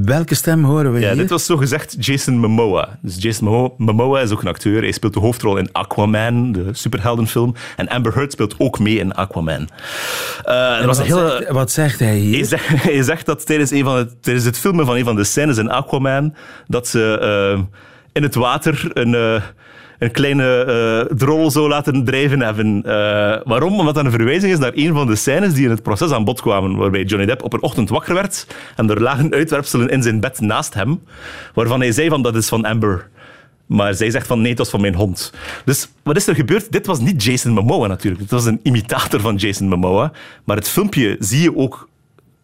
Welke 0.07 0.35
stem 0.35 0.65
horen 0.65 0.93
we 0.93 1.01
Ja, 1.01 1.07
hier? 1.09 1.17
dit 1.17 1.31
was 1.31 1.45
zo 1.47 1.57
gezegd 1.57 1.97
Jason 1.99 2.39
Momoa. 2.39 2.99
Dus 3.03 3.17
Jason 3.19 3.45
Momo- 3.49 3.75
Momoa 3.79 4.21
is 4.21 4.31
ook 4.31 4.43
een 4.43 4.49
acteur. 4.49 4.83
Hij 4.83 4.93
speelt 4.93 5.15
de 5.15 5.21
hoofdrol 5.21 5.57
in 5.57 5.69
Aquaman, 5.73 6.53
de 6.53 6.69
superheldenfilm. 6.73 7.55
En 7.77 7.89
Amber 7.89 8.15
Heard 8.15 8.33
speelt 8.33 8.55
ook 8.59 8.79
mee 8.79 8.99
in 8.99 9.15
Aquaman. 9.15 9.69
Eh, 10.45 10.81
er 10.81 10.87
was 10.87 10.99
een 10.99 11.09
wat, 11.09 11.19
hele... 11.19 11.37
zegt, 11.39 11.51
wat 11.51 11.71
zegt 11.71 11.99
hij 11.99 12.17
hier? 12.17 12.35
Hij 12.37 12.45
zegt, 12.45 12.69
hij 12.83 13.03
zegt 13.03 13.27
dat 13.27 13.47
tijdens, 13.47 13.71
een 13.71 13.85
van 13.85 13.97
het, 13.97 14.23
tijdens 14.23 14.45
het 14.45 14.59
filmen 14.59 14.87
van 14.87 14.97
een 14.97 15.05
van 15.05 15.17
de 15.17 15.25
scènes 15.25 15.57
in 15.57 15.71
Aquaman, 15.71 16.35
dat 16.67 16.89
ze 16.89 17.19
eh, 17.57 17.63
in 18.13 18.23
het 18.23 18.35
water 18.35 18.91
een, 18.93 19.15
eh, 19.15 19.43
een 19.99 20.11
kleine 20.11 20.65
eh 20.65 21.17
drol 21.17 21.51
zo 21.51 21.69
laten 21.69 22.05
drijven 22.05 22.41
hebben. 22.41 22.83
Eh, 22.85 22.93
waarom? 23.45 23.79
Omdat 23.79 23.95
dat 23.95 24.05
een 24.05 24.11
verwijzing 24.11 24.53
is 24.53 24.59
naar 24.59 24.73
een 24.75 24.95
van 24.95 25.07
de 25.07 25.17
scènes 25.17 25.55
die 25.55 25.65
in 25.65 25.71
het 25.71 25.83
proces 25.83 26.11
aan 26.11 26.25
bod 26.25 26.41
kwamen, 26.41 26.77
waarbij 26.77 27.03
Johnny 27.03 27.27
Depp 27.27 27.43
op 27.43 27.53
een 27.53 27.63
ochtend 27.63 27.89
wakker 27.89 28.15
werd 28.15 28.47
en 28.77 28.91
er 28.91 29.03
lagen 29.03 29.33
uitwerpselen 29.33 29.89
in 29.89 30.03
zijn 30.03 30.21
bed 30.21 30.41
naast 30.41 30.75
hem, 30.75 31.03
waarvan 31.55 31.81
hij 31.81 31.93
zei 31.93 32.09
van 32.09 32.23
dat 32.23 32.37
is 32.37 32.49
van 32.49 32.65
Amber. 32.65 33.09
Maar 33.67 33.95
zij 33.95 34.11
zegt 34.11 34.27
van 34.27 34.41
nee, 34.41 34.49
het 34.49 34.59
was 34.59 34.71
van 34.71 34.81
mijn 34.81 34.95
hond. 34.95 35.33
Dus 35.65 35.89
wat 36.03 36.17
is 36.17 36.27
er 36.27 36.35
gebeurd? 36.35 36.73
Dit 36.73 36.87
was 36.87 37.01
niet 37.01 37.23
Jason 37.23 37.53
Momoa 37.53 37.87
natuurlijk. 37.87 38.23
Het 38.23 38.31
was 38.31 38.45
een 38.45 38.61
imitator 38.63 39.21
van 39.21 39.37
Jason 39.37 39.69
Momoa. 39.69 40.13
Maar 40.45 40.57
het 40.57 40.69
filmpje 40.69 41.17
zie 41.19 41.43
je 41.43 41.57
ook 41.57 41.89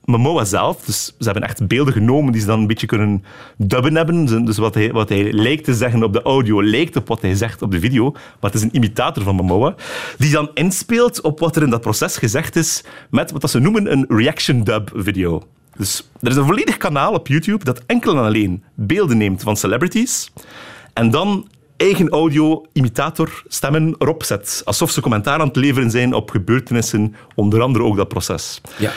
Momoa 0.05 0.45
zelf. 0.45 0.85
Dus 0.85 1.05
ze 1.05 1.25
hebben 1.25 1.43
echt 1.43 1.67
beelden 1.67 1.93
genomen 1.93 2.33
die 2.33 2.41
ze 2.41 2.47
dan 2.47 2.61
een 2.61 2.67
beetje 2.67 2.87
kunnen 2.87 3.25
dubben 3.57 3.97
hebben. 3.97 4.45
Dus 4.45 4.57
wat 4.57 4.75
hij, 4.75 4.93
wat 4.93 5.09
hij 5.09 5.33
lijkt 5.33 5.65
te 5.65 5.75
zeggen 5.75 6.03
op 6.03 6.13
de 6.13 6.23
audio 6.23 6.63
lijkt 6.63 6.97
op 6.97 7.09
wat 7.09 7.23
hij 7.23 7.35
zegt 7.35 7.63
op 7.63 7.71
de 7.71 7.81
video. 7.81 8.11
Maar 8.11 8.51
het 8.51 8.55
is 8.55 8.63
een 8.63 8.77
imitator 8.77 9.23
van 9.23 9.35
Momoa. 9.35 9.75
Die 10.19 10.33
dan 10.33 10.51
inspeelt 10.55 11.21
op 11.21 11.41
wat 11.41 11.57
er 11.57 11.63
in 11.63 11.71
dat 11.71 11.81
proces 11.81 12.17
gezegd 12.17 12.57
is 12.57 12.85
met 13.11 13.31
wat 13.31 13.51
ze 13.51 13.59
noemen 13.59 13.93
een 13.93 14.05
reaction 14.09 14.65
dub 14.65 14.91
video. 14.95 15.43
Dus 15.77 16.09
er 16.21 16.31
is 16.31 16.37
een 16.37 16.45
volledig 16.45 16.77
kanaal 16.77 17.13
op 17.13 17.27
YouTube 17.29 17.65
dat 17.65 17.83
enkel 17.87 18.17
en 18.17 18.25
alleen 18.25 18.65
beelden 18.75 19.17
neemt 19.17 19.43
van 19.43 19.57
celebrities. 19.57 20.33
En 20.93 21.11
dan 21.11 21.49
eigen 21.77 22.09
audio, 22.09 22.67
imitator, 22.73 23.43
stemmen 23.49 23.95
erop 23.99 24.23
zet. 24.23 24.63
Alsof 24.65 24.91
ze 24.91 25.01
commentaar 25.01 25.41
aan 25.41 25.47
het 25.47 25.57
leveren 25.57 25.91
zijn 25.91 26.15
op 26.15 26.31
gebeurtenissen, 26.31 27.15
onder 27.35 27.63
andere 27.63 27.85
ook 27.85 27.97
dat 27.97 28.09
proces. 28.09 28.61
Ja. 28.79 28.93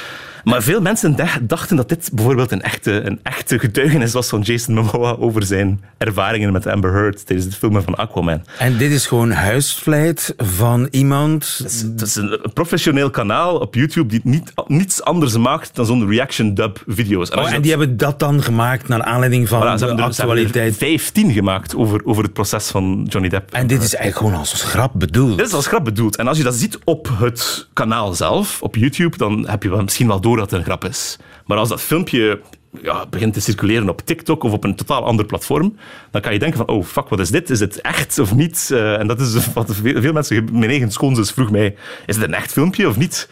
Maar 0.45 0.63
veel 0.63 0.81
mensen 0.81 1.15
dach- 1.15 1.39
dachten 1.41 1.75
dat 1.75 1.89
dit 1.89 2.10
bijvoorbeeld 2.13 2.51
een 2.51 2.62
echte, 2.62 2.91
een 3.05 3.19
echte 3.23 3.60
getuigenis 3.60 4.13
was 4.13 4.27
van 4.29 4.41
Jason 4.41 4.73
Momoa 4.73 5.15
over 5.19 5.43
zijn 5.43 5.84
ervaringen 5.97 6.51
met 6.51 6.67
Amber 6.67 6.91
Heard 6.93 7.25
tijdens 7.25 7.47
het 7.47 7.55
filmen 7.58 7.84
van 7.84 7.95
Aquaman. 7.95 8.43
En 8.60 8.77
dit 8.77 8.91
is 8.91 9.08
gewoon 9.08 9.31
huisvleit 9.31 10.34
van 10.38 10.88
iemand... 10.91 11.60
Het 11.63 12.01
is 12.01 12.15
een 12.15 12.34
een 12.43 12.53
professioneel 12.53 13.10
kanaal 13.10 13.58
op 13.58 13.75
YouTube 13.75 14.08
die 14.08 14.19
niet, 14.23 14.51
niets 14.67 15.03
anders 15.03 15.38
maakt 15.38 15.75
dan 15.75 15.86
zo'n 15.86 16.08
reaction 16.10 16.53
dub 16.53 16.84
video's. 16.88 17.31
als 17.31 17.39
Oh, 17.39 17.45
en 17.47 17.53
dat- 17.53 17.62
die 17.62 17.71
hebben 17.71 17.97
dat 17.97 18.19
dan 18.19 18.43
gemaakt 18.43 18.88
naar 18.88 19.03
aanleiding 19.03 19.47
van 19.47 19.60
Voilà, 19.62 19.79
de 19.79 19.86
er- 19.86 19.91
er 19.97 20.01
actualiteit. 20.03 20.77
15 20.77 21.31
gemaakt 21.31 21.75
over, 21.75 22.01
over 22.05 22.23
het 22.23 22.34
proces 22.34 22.67
van 22.67 23.05
Johnny 23.10 23.29
Depp. 23.29 23.51
En 23.53 23.67
dit 23.67 23.81
is 23.84 23.95
eigenlijk 23.95 24.17
gewoon 24.17 24.34
als 24.39 24.63
grap 24.63 24.91
bedoeld. 24.95 25.38
Dit 25.38 25.47
is 25.47 25.53
als 25.53 25.67
grap 25.67 25.84
bedoeld. 25.84 26.15
En 26.15 26.27
als 26.27 26.38
je 26.38 26.43
dat 26.43 26.53
ziet 26.55 26.79
op 26.84 27.10
het 27.17 27.67
kanaal 27.73 28.13
zelf, 28.13 28.62
op 28.62 28.75
YouTube, 28.75 29.17
dan 29.17 29.47
heb 29.49 29.63
je 29.63 29.69
wel 29.69 29.84
misschien 29.84 30.08
wel 30.08 30.19
door 30.21 30.34
dat 30.37 30.51
een 30.51 30.63
grap 30.63 30.85
is. 30.85 31.17
Maar 31.45 31.57
als 31.57 31.69
dat 31.69 31.81
filmpje 31.81 32.41
ja, 32.81 33.05
begint 33.09 33.33
te 33.33 33.41
circuleren 33.41 33.89
op 33.89 34.01
TikTok 34.05 34.43
of 34.43 34.51
op 34.51 34.63
een 34.63 34.75
totaal 34.75 35.03
ander 35.03 35.25
platform, 35.25 35.75
dan 36.11 36.21
kan 36.21 36.33
je 36.33 36.39
denken 36.39 36.57
van, 36.57 36.67
oh 36.67 36.83
fuck, 36.85 37.09
wat 37.09 37.19
is 37.19 37.29
dit? 37.29 37.49
Is 37.49 37.59
dit 37.59 37.81
echt 37.81 38.19
of 38.19 38.35
niet? 38.35 38.69
Eh, 38.71 38.99
en 38.99 39.07
dat 39.07 39.19
is 39.19 39.53
wat 39.53 39.75
veel, 39.75 40.01
veel 40.01 40.13
mensen... 40.13 40.47
Mijn 40.51 40.69
eigen 40.69 40.91
schoonzus 40.91 41.31
vroeg 41.31 41.51
mij, 41.51 41.75
is 42.05 42.15
het 42.15 42.25
een 42.25 42.33
echt 42.33 42.51
filmpje 42.51 42.88
of 42.88 42.97
niet? 42.97 43.29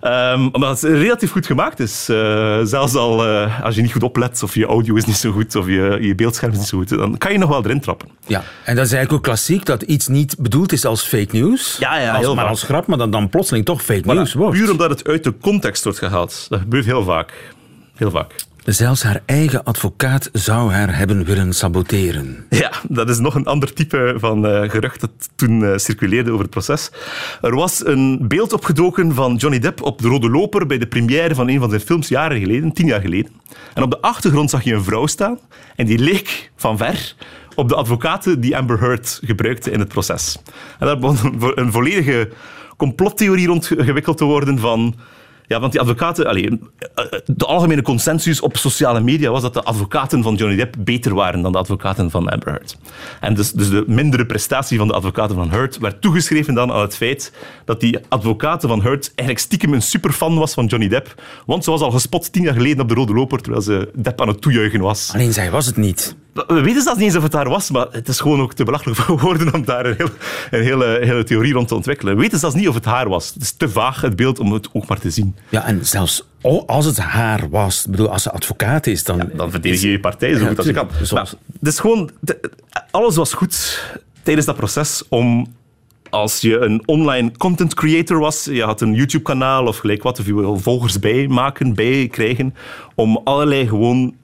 Ehm, 0.00 0.48
omdat 0.52 0.80
het 0.80 0.92
relatief 0.92 1.30
goed 1.30 1.46
gemaakt 1.46 1.80
is. 1.80 2.08
Eh, 2.08 2.60
zelfs 2.62 2.94
al 2.94 3.26
eh, 3.26 3.62
als 3.62 3.74
je 3.74 3.82
niet 3.82 3.92
goed 3.92 4.02
oplet, 4.02 4.42
of 4.42 4.54
je 4.54 4.66
audio 4.66 4.94
is 4.94 5.04
niet 5.04 5.16
zo 5.16 5.30
goed, 5.30 5.54
of 5.56 5.66
je, 5.66 5.98
je 6.00 6.14
beeldscherm 6.14 6.52
is 6.52 6.58
niet 6.58 6.66
zo 6.66 6.78
goed, 6.78 6.88
dan 6.88 7.18
kan 7.18 7.32
je 7.32 7.38
nog 7.38 7.48
wel 7.48 7.64
erin 7.64 7.80
trappen. 7.80 8.08
Ja, 8.26 8.44
en 8.64 8.76
dat 8.76 8.84
is 8.86 8.92
eigenlijk 8.92 9.12
ook 9.12 9.22
klassiek, 9.22 9.64
dat 9.64 9.82
iets 9.82 10.08
niet 10.08 10.36
bedoeld 10.38 10.72
is 10.72 10.84
als 10.84 11.02
fake 11.02 11.36
news. 11.36 11.76
Ja, 11.78 11.98
ja, 11.98 12.10
als, 12.10 12.18
heel 12.18 12.34
maar 12.34 12.42
vaak. 12.42 12.52
als 12.52 12.62
grap, 12.62 12.86
maar 12.86 12.98
dan, 12.98 13.10
dan 13.10 13.28
plotseling 13.28 13.64
toch 13.64 13.82
fake 13.82 14.02
Voilà. 14.02 14.04
news 14.04 14.34
wordt. 14.34 14.56
Puur 14.56 14.70
omdat 14.70 14.90
het 14.90 15.08
uit 15.08 15.24
de 15.24 15.34
context 15.40 15.84
wordt 15.84 15.98
gehaald. 15.98 16.46
Dat 16.48 16.60
gebeurt 16.60 16.84
heel 16.84 17.04
vaak. 17.04 17.32
Heel 17.94 18.10
vaak. 18.10 18.34
Zelfs 18.66 19.02
haar 19.02 19.22
eigen 19.26 19.64
advocaat 19.64 20.28
zou 20.32 20.72
haar 20.72 20.96
hebben 20.96 21.24
willen 21.24 21.52
saboteren. 21.52 22.46
Ja, 22.50 22.72
dat 22.88 23.08
is 23.08 23.18
nog 23.18 23.34
een 23.34 23.46
ander 23.46 23.72
type 23.72 24.14
van 24.18 24.46
eh, 24.46 24.70
gerucht 24.70 25.00
dat 25.00 25.10
toen 25.36 25.64
eh, 25.64 25.76
circuleerde 25.76 26.30
over 26.30 26.42
het 26.42 26.50
proces. 26.50 26.90
Er 27.42 27.54
was 27.54 27.86
een 27.86 28.24
beeld 28.28 28.52
opgedoken 28.52 29.14
van 29.14 29.34
Johnny 29.36 29.58
Depp 29.58 29.82
op 29.82 30.02
de 30.02 30.08
Rode 30.08 30.30
Loper 30.30 30.66
bij 30.66 30.78
de 30.78 30.86
première 30.86 31.34
van 31.34 31.48
een 31.48 31.58
van 31.60 31.68
zijn 31.68 31.80
films 31.80 32.08
jaren 32.08 32.40
geleden, 32.40 32.72
tien 32.72 32.86
jaar 32.86 33.00
geleden. 33.00 33.32
En 33.74 33.82
op 33.82 33.90
de 33.90 34.00
achtergrond 34.00 34.50
zag 34.50 34.62
je 34.62 34.74
een 34.74 34.84
vrouw 34.84 35.06
staan 35.06 35.38
en 35.76 35.86
die 35.86 35.98
leek 35.98 36.50
van 36.56 36.76
ver 36.76 37.14
op 37.54 37.68
de 37.68 37.74
advocaten 37.74 38.40
die 38.40 38.56
Amber 38.56 38.80
Heard 38.80 39.20
gebruikte 39.24 39.70
in 39.70 39.78
het 39.78 39.88
proces. 39.88 40.38
En 40.78 40.86
daar 40.86 40.98
begon 40.98 41.18
een 41.32 41.40
vo- 41.40 41.52
een 41.54 41.72
volledige 41.72 42.30
complottheorie 42.76 43.46
rond 43.46 43.66
ge- 43.66 43.84
gewikkeld 43.84 44.16
te 44.18 44.24
worden 44.24 44.58
van... 44.58 44.94
Ja, 45.48 45.60
want 45.60 45.72
die 45.72 45.80
advocaten... 45.80 46.26
Eh, 46.26 47.04
de 47.26 47.44
algemene 47.44 47.82
consensus 47.82 48.40
op 48.40 48.56
sociale 48.56 49.00
media 49.00 49.30
was 49.30 49.42
dat 49.42 49.54
de 49.54 49.62
advocaten 49.62 50.22
van 50.22 50.34
Johnny 50.34 50.56
Depp 50.56 50.74
beter 50.78 51.14
waren 51.14 51.42
dan 51.42 51.52
de 51.52 51.58
advocaten 51.58 52.10
van 52.10 52.28
Amber 52.28 52.48
Heard. 52.48 52.76
En 53.20 53.34
dus, 53.34 53.52
dus 53.52 53.70
de 53.70 53.84
mindere 53.86 54.26
prestatie 54.26 54.78
van 54.78 54.88
de 54.88 54.94
advocaten 54.94 55.36
van 55.36 55.50
Heard 55.50 55.78
werd 55.78 56.00
toegeschreven 56.00 56.54
dan 56.54 56.72
aan 56.72 56.80
het 56.80 56.96
feit 56.96 57.32
dat 57.64 57.80
die 57.80 57.98
advocaten 58.08 58.68
van 58.68 58.82
Heard 58.82 59.06
eigenlijk 59.14 59.38
stiekem 59.38 59.72
een 59.72 59.82
superfan 59.82 60.38
was 60.38 60.54
van 60.54 60.66
Johnny 60.66 60.88
Depp. 60.88 61.22
Want 61.46 61.64
ze 61.64 61.70
was 61.70 61.80
al 61.80 61.90
gespot 61.90 62.32
tien 62.32 62.42
jaar 62.42 62.54
geleden 62.54 62.80
op 62.80 62.88
de 62.88 62.94
Rode 62.94 63.14
Loper 63.14 63.40
terwijl 63.40 63.62
ze 63.62 63.90
Depp 63.94 64.20
aan 64.20 64.28
het 64.28 64.40
toejuichen 64.40 64.80
was. 64.80 65.10
Alleen 65.14 65.32
zij 65.32 65.50
was 65.50 65.66
het 65.66 65.76
niet. 65.76 66.16
We 66.46 66.60
weten 66.60 66.82
zelfs 66.82 66.98
niet 66.98 67.06
eens 67.06 67.16
of 67.16 67.22
het 67.22 67.32
daar 67.32 67.48
was, 67.48 67.70
maar 67.70 67.86
het 67.90 68.08
is 68.08 68.20
gewoon 68.20 68.40
ook 68.40 68.52
te 68.52 68.64
belachelijk 68.64 68.98
voor 69.00 69.20
woorden 69.20 69.54
om 69.54 69.64
daar 69.64 69.86
een, 69.86 69.94
heel, 69.96 70.08
een 70.50 70.62
hele, 70.62 70.98
hele 71.00 71.24
theorie 71.24 71.52
rond 71.52 71.68
te 71.68 71.74
ontwikkelen. 71.74 72.14
We 72.14 72.20
weten 72.20 72.38
zelfs 72.38 72.54
niet 72.54 72.68
of 72.68 72.74
het 72.74 72.84
haar 72.84 73.08
was. 73.08 73.32
Het 73.34 73.42
is 73.42 73.52
te 73.52 73.68
vaag, 73.68 74.00
het 74.00 74.16
beeld, 74.16 74.38
om 74.38 74.52
het 74.52 74.68
ook 74.72 74.86
maar 74.86 74.98
te 74.98 75.10
zien. 75.10 75.36
Ja, 75.48 75.64
en 75.64 75.86
zelfs 75.86 76.24
als 76.66 76.84
het 76.84 76.98
haar 76.98 77.48
was, 77.50 77.86
bedoel, 77.90 78.10
als 78.10 78.22
ze 78.22 78.30
advocaat 78.30 78.86
is, 78.86 79.04
dan... 79.04 79.30
Dan 79.34 79.50
verdedig 79.50 79.80
je 79.80 79.90
je 79.90 80.00
partij 80.00 80.34
zo 80.34 80.46
goed 80.46 80.56
als 80.56 80.66
je 80.66 80.72
kan. 80.72 80.88
Maar 81.10 81.32
is 81.62 81.78
gewoon... 81.78 82.10
alles 82.90 83.16
was 83.16 83.32
goed 83.32 83.82
tijdens 84.22 84.46
dat 84.46 84.56
proces 84.56 85.02
om... 85.08 85.54
Als 86.10 86.40
je 86.40 86.58
een 86.58 86.82
online 86.84 87.32
content 87.38 87.74
creator 87.74 88.18
was, 88.18 88.44
je 88.44 88.62
had 88.62 88.80
een 88.80 88.94
YouTube-kanaal 88.94 89.66
of 89.66 89.76
gelijk 89.76 90.02
wat, 90.02 90.18
of 90.18 90.26
je 90.26 90.34
wil 90.34 90.58
volgers 90.58 90.98
bij 90.98 91.26
maken, 91.26 91.74
bij 91.74 92.08
krijgen, 92.08 92.54
om 92.94 93.20
allerlei 93.24 93.68
gewoon 93.68 94.14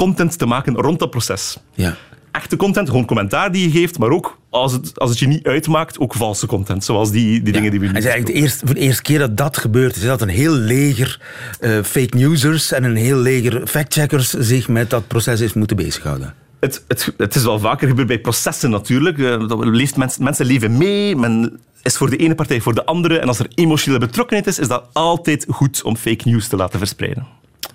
content 0.00 0.38
te 0.38 0.46
maken 0.46 0.74
rond 0.74 0.98
dat 0.98 1.10
proces. 1.10 1.56
Ja. 1.74 1.96
Echte 2.32 2.56
content, 2.56 2.88
gewoon 2.88 3.06
commentaar 3.06 3.52
die 3.52 3.62
je 3.62 3.78
geeft, 3.78 3.98
maar 3.98 4.10
ook 4.10 4.38
als 4.50 4.72
het, 4.72 4.98
als 4.98 5.10
het 5.10 5.18
je 5.18 5.26
niet 5.26 5.46
uitmaakt, 5.46 5.98
ook 5.98 6.14
valse 6.14 6.46
content, 6.46 6.84
zoals 6.84 7.10
die, 7.10 7.42
die 7.42 7.52
dingen 7.52 7.70
die 7.70 7.80
we 7.80 7.86
nu 7.86 7.92
Het 7.92 8.04
is 8.04 8.10
eigenlijk 8.10 8.36
de 8.36 8.42
eerste, 8.42 8.66
voor 8.66 8.74
de 8.74 8.80
eerste 8.80 9.02
keer 9.02 9.18
dat 9.18 9.36
dat 9.36 9.56
gebeurt. 9.56 9.96
is 9.96 10.02
dat 10.02 10.20
een 10.20 10.28
heel 10.28 10.52
leger 10.52 11.20
eh, 11.60 11.82
fake 11.82 12.16
newsers 12.16 12.72
en 12.72 12.84
een 12.84 12.96
heel 12.96 13.16
leger 13.16 13.66
factcheckers 13.66 14.30
zich 14.30 14.68
met 14.68 14.90
dat 14.90 15.06
proces 15.06 15.40
heeft 15.40 15.54
moeten 15.54 15.76
bezighouden. 15.76 16.34
Het, 16.60 16.84
het, 16.88 17.14
het 17.16 17.34
is 17.34 17.42
wel 17.42 17.58
vaker 17.58 17.88
gebeurd 17.88 18.08
bij 18.08 18.20
processen 18.20 18.70
natuurlijk. 18.70 19.18
Eh, 19.18 19.48
dat 19.48 19.64
leeft 19.64 19.96
mens, 19.96 20.18
mensen 20.18 20.46
leven 20.46 20.76
mee, 20.76 21.16
men 21.16 21.60
is 21.82 21.96
voor 21.96 22.10
de 22.10 22.16
ene 22.16 22.34
partij 22.34 22.60
voor 22.60 22.74
de 22.74 22.84
andere. 22.84 23.18
En 23.18 23.28
als 23.28 23.38
er 23.38 23.46
emotionele 23.54 24.06
betrokkenheid 24.06 24.46
is, 24.46 24.58
is 24.58 24.68
dat 24.68 24.84
altijd 24.92 25.46
goed 25.48 25.82
om 25.82 25.96
fake 25.96 26.28
news 26.28 26.48
te 26.48 26.56
laten 26.56 26.78
verspreiden. 26.78 27.26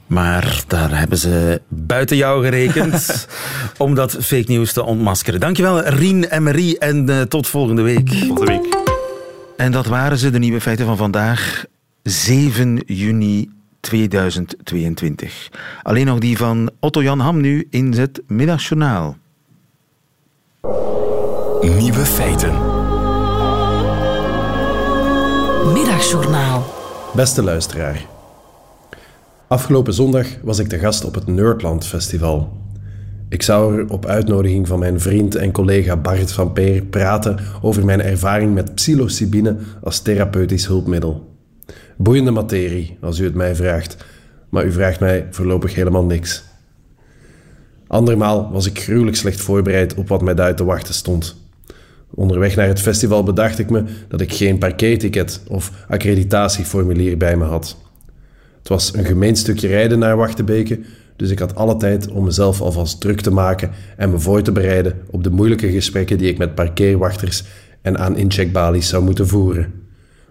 Maar 0.07 0.63
daar 0.67 0.99
hebben 0.99 1.17
ze 1.17 1.61
buiten 1.67 2.17
jou 2.17 2.43
gerekend 2.43 3.27
om 3.77 3.95
dat 3.95 4.11
fake 4.11 4.51
news 4.51 4.73
te 4.73 4.83
ontmaskeren. 4.83 5.39
Dankjewel 5.39 5.81
Rien 5.81 6.29
en 6.29 6.43
Marie 6.43 6.79
en 6.79 7.09
eh, 7.09 7.21
tot 7.21 7.47
volgende 7.47 7.81
week. 7.81 8.09
Volgende 8.09 8.45
week. 8.45 8.77
En 9.57 9.71
dat 9.71 9.85
waren 9.85 10.17
ze, 10.17 10.29
de 10.29 10.39
nieuwe 10.39 10.61
feiten 10.61 10.85
van 10.85 10.97
vandaag, 10.97 11.65
7 12.03 12.81
juni 12.85 13.49
2022. 13.79 15.49
Alleen 15.83 16.05
nog 16.05 16.19
die 16.19 16.37
van 16.37 16.71
Otto-Jan 16.79 17.19
Ham 17.19 17.41
nu 17.41 17.67
in 17.69 17.93
het 17.93 18.21
Middagjournaal. 18.27 19.17
Nieuwe 21.61 22.05
feiten. 22.05 22.53
Middagjournaal. 25.73 26.73
Beste 27.13 27.43
luisteraar. 27.43 28.14
Afgelopen 29.47 29.93
zondag 29.93 30.27
was 30.43 30.59
ik 30.59 30.69
de 30.69 30.79
gast 30.79 31.05
op 31.05 31.15
het 31.15 31.27
Nerdland 31.27 31.85
Festival. 31.85 32.57
Ik 33.29 33.41
zou 33.41 33.77
er 33.77 33.89
op 33.89 34.05
uitnodiging 34.05 34.67
van 34.67 34.79
mijn 34.79 34.99
vriend 34.99 35.35
en 35.35 35.51
collega 35.51 35.97
Bart 35.97 36.31
van 36.31 36.53
Peer 36.53 36.81
praten 36.81 37.39
over 37.61 37.85
mijn 37.85 38.01
ervaring 38.01 38.53
met 38.53 38.75
psilocybine 38.75 39.57
als 39.83 39.99
therapeutisch 39.99 40.67
hulpmiddel. 40.67 41.35
Boeiende 41.97 42.31
materie, 42.31 42.97
als 43.01 43.19
u 43.19 43.23
het 43.23 43.33
mij 43.35 43.55
vraagt, 43.55 43.97
maar 44.49 44.65
u 44.65 44.71
vraagt 44.71 44.99
mij 44.99 45.27
voorlopig 45.31 45.75
helemaal 45.75 46.05
niks. 46.05 46.43
Andermaal 47.87 48.51
was 48.51 48.65
ik 48.65 48.79
gruwelijk 48.79 49.17
slecht 49.17 49.41
voorbereid 49.41 49.93
op 49.93 50.07
wat 50.07 50.21
mij 50.21 50.35
daar 50.35 50.55
te 50.55 50.63
wachten 50.63 50.93
stond. 50.93 51.35
Onderweg 52.13 52.55
naar 52.55 52.67
het 52.67 52.81
festival 52.81 53.23
bedacht 53.23 53.59
ik 53.59 53.69
me 53.69 53.83
dat 54.07 54.21
ik 54.21 54.33
geen 54.33 54.57
parkeerticket 54.57 55.41
of 55.47 55.71
accreditatieformulier 55.87 57.17
bij 57.17 57.37
me 57.37 57.43
had. 57.43 57.84
Het 58.65 58.73
was 58.73 58.93
een 58.93 59.05
gemeen 59.05 59.35
stukje 59.35 59.67
rijden 59.67 59.99
naar 59.99 60.17
Wachtebeke, 60.17 60.79
dus 61.15 61.29
ik 61.29 61.39
had 61.39 61.55
alle 61.55 61.77
tijd 61.77 62.07
om 62.11 62.23
mezelf 62.23 62.61
alvast 62.61 63.01
druk 63.01 63.21
te 63.21 63.31
maken 63.31 63.71
en 63.97 64.09
me 64.09 64.19
voor 64.19 64.41
te 64.41 64.51
bereiden 64.51 64.93
op 65.09 65.23
de 65.23 65.29
moeilijke 65.29 65.71
gesprekken 65.71 66.17
die 66.17 66.29
ik 66.29 66.37
met 66.37 66.55
parkeerwachters 66.55 67.43
en 67.81 67.97
aan 67.97 68.17
incheckbalies 68.17 68.87
zou 68.87 69.03
moeten 69.03 69.27
voeren. 69.27 69.73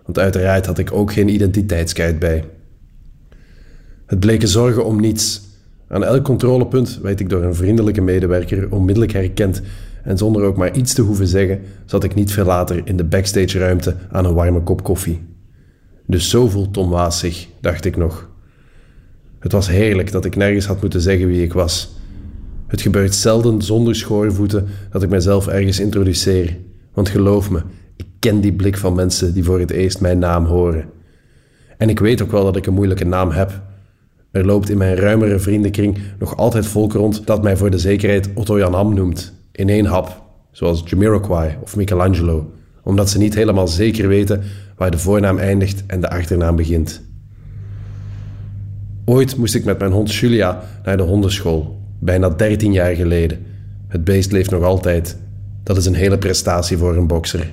Want 0.05 0.19
uiteraard 0.19 0.67
had 0.67 0.79
ik 0.79 0.93
ook 0.93 1.13
geen 1.13 1.29
identiteitskaart 1.29 2.19
bij. 2.19 2.45
Het 4.07 4.21
bleken 4.21 4.49
zorgen 4.49 4.85
om 4.85 5.01
niets. 5.01 5.43
Aan 5.89 6.05
elk 6.05 6.25
controlepunt 6.25 6.99
werd 7.03 7.21
ik 7.21 7.29
door 7.29 7.43
een 7.43 7.55
vriendelijke 7.55 8.01
medewerker 8.01 8.73
onmiddellijk 8.73 9.13
herkend 9.13 9.63
en 10.03 10.19
zonder 10.19 10.43
ook 10.43 10.57
maar 10.57 10.77
iets 10.77 10.95
te 10.95 11.03
hoeven 11.03 11.27
zeggen, 11.27 11.61
zat 11.85 12.05
ik 12.05 12.15
niet 12.15 12.33
veel 12.33 12.45
later 12.45 12.81
in 12.85 12.97
de 12.97 13.05
backstage-ruimte 13.05 13.97
aan 14.11 14.25
een 14.25 14.35
warme 14.35 14.63
kop 14.63 14.83
koffie. 14.83 15.34
Dus 16.07 16.31
zo 16.31 16.49
voelt 16.49 16.73
Tom 16.73 16.91
Waas 16.91 17.19
zich, 17.19 17.49
dacht 17.61 17.85
ik 17.85 17.97
nog. 17.97 18.29
Het 19.39 19.53
was 19.53 19.69
heerlijk 19.69 20.13
dat 20.13 20.25
ik 20.25 20.37
nergens 20.37 20.67
had 20.67 20.81
moeten 20.81 21.01
zeggen 21.01 21.27
wie 21.27 21.43
ik 21.43 21.53
was. 21.53 21.95
Het 22.67 22.81
gebeurt 22.81 23.15
zelden 23.15 23.63
zonder 23.63 23.95
schoorvoeten 23.95 24.67
dat 24.91 25.03
ik 25.03 25.09
mezelf 25.09 25.47
ergens 25.47 25.81
introduceer. 25.81 26.57
Want 26.93 27.09
geloof 27.09 27.51
me, 27.51 27.63
ik 27.97 28.07
ken 28.19 28.41
die 28.41 28.53
blik 28.53 28.77
van 28.77 28.95
mensen 28.95 29.35
die 29.35 29.45
voor 29.45 29.61
het 29.61 29.71
eerst 29.71 30.01
mijn 30.01 30.19
naam 30.19 30.45
horen. 30.45 30.85
En 31.79 31.89
ik 31.89 31.99
weet 31.99 32.23
ook 32.23 32.31
wel 32.31 32.45
dat 32.45 32.57
ik 32.57 32.67
een 32.67 32.75
moeilijke 32.75 33.05
naam 33.05 33.31
heb. 33.31 33.63
Er 34.31 34.45
loopt 34.45 34.71
in 34.71 34.79
mijn 34.79 34.97
ruimere 34.97 35.39
vriendenkring 35.39 35.99
nog 36.19 36.37
altijd 36.37 36.67
volk 36.67 36.93
rond 36.93 37.27
dat 37.27 37.43
mij 37.43 37.57
voor 37.57 37.71
de 37.71 37.79
zekerheid 37.79 38.31
Otto 38.35 38.59
Jan 38.59 38.75
Ham 38.75 38.95
noemt. 38.95 39.35
In 39.53 39.69
één 39.69 39.85
hap, 39.85 40.23
zoals 40.51 40.83
Jamiroquai 40.85 41.57
of 41.63 41.77
Michelangelo, 41.77 42.53
omdat 42.83 43.11
ze 43.11 43.19
niet 43.19 43.35
helemaal 43.35 43.69
zeker 43.69 44.09
weten 44.09 44.43
waar 44.77 44.91
de 44.91 44.99
voornaam 44.99 45.39
eindigt 45.39 45.87
en 45.87 46.01
de 46.01 46.11
achternaam 46.11 46.57
begint. 46.57 47.03
Ooit 49.05 49.37
moest 49.37 49.55
ik 49.55 49.65
met 49.65 49.79
mijn 49.79 49.93
hond 49.93 50.15
Julia 50.15 50.63
naar 50.85 50.97
de 50.97 51.03
hondenschool, 51.03 51.81
bijna 51.99 52.29
13 52.29 52.73
jaar 52.73 52.95
geleden. 52.95 53.39
Het 53.89 54.05
beest 54.05 54.33
leeft 54.33 54.51
nog 54.51 54.63
altijd. 54.63 55.17
Dat 55.63 55.77
is 55.77 55.87
een 55.87 55.95
hele 55.95 56.19
prestatie 56.19 56.77
voor 56.77 56.97
een 56.97 57.07
bokser. 57.07 57.53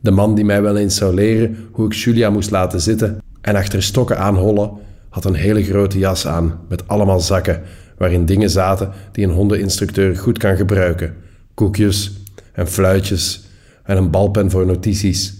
De 0.00 0.10
man 0.10 0.34
die 0.34 0.44
mij 0.44 0.62
wel 0.62 0.76
eens 0.76 0.96
zou 0.96 1.14
leren 1.14 1.56
hoe 1.72 1.86
ik 1.86 1.92
Julia 1.92 2.30
moest 2.30 2.50
laten 2.50 2.80
zitten 2.80 3.18
en 3.40 3.56
achter 3.56 3.82
stokken 3.82 4.18
aanhollen, 4.18 4.70
had 5.08 5.24
een 5.24 5.34
hele 5.34 5.64
grote 5.64 5.98
jas 5.98 6.26
aan 6.26 6.60
met 6.68 6.88
allemaal 6.88 7.20
zakken 7.20 7.62
waarin 7.98 8.24
dingen 8.24 8.50
zaten 8.50 8.90
die 9.12 9.24
een 9.24 9.32
hondeninstructeur 9.34 10.16
goed 10.16 10.38
kan 10.38 10.56
gebruiken. 10.56 11.14
Koekjes 11.54 12.12
en 12.52 12.68
fluitjes 12.68 13.44
en 13.82 13.96
een 13.96 14.10
balpen 14.10 14.50
voor 14.50 14.66
notities. 14.66 15.34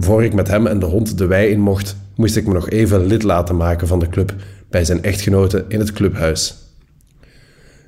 Voor 0.00 0.24
ik 0.24 0.34
met 0.34 0.48
hem 0.48 0.66
en 0.66 0.78
de 0.78 0.86
hond 0.86 1.18
de 1.18 1.26
wei 1.26 1.50
in 1.50 1.60
mocht, 1.60 1.96
moest 2.14 2.36
ik 2.36 2.46
me 2.46 2.52
nog 2.52 2.70
even 2.70 3.06
lid 3.06 3.22
laten 3.22 3.56
maken 3.56 3.86
van 3.86 3.98
de 3.98 4.08
club 4.08 4.34
bij 4.70 4.84
zijn 4.84 5.02
echtgenote 5.02 5.64
in 5.68 5.78
het 5.78 5.92
clubhuis. 5.92 6.56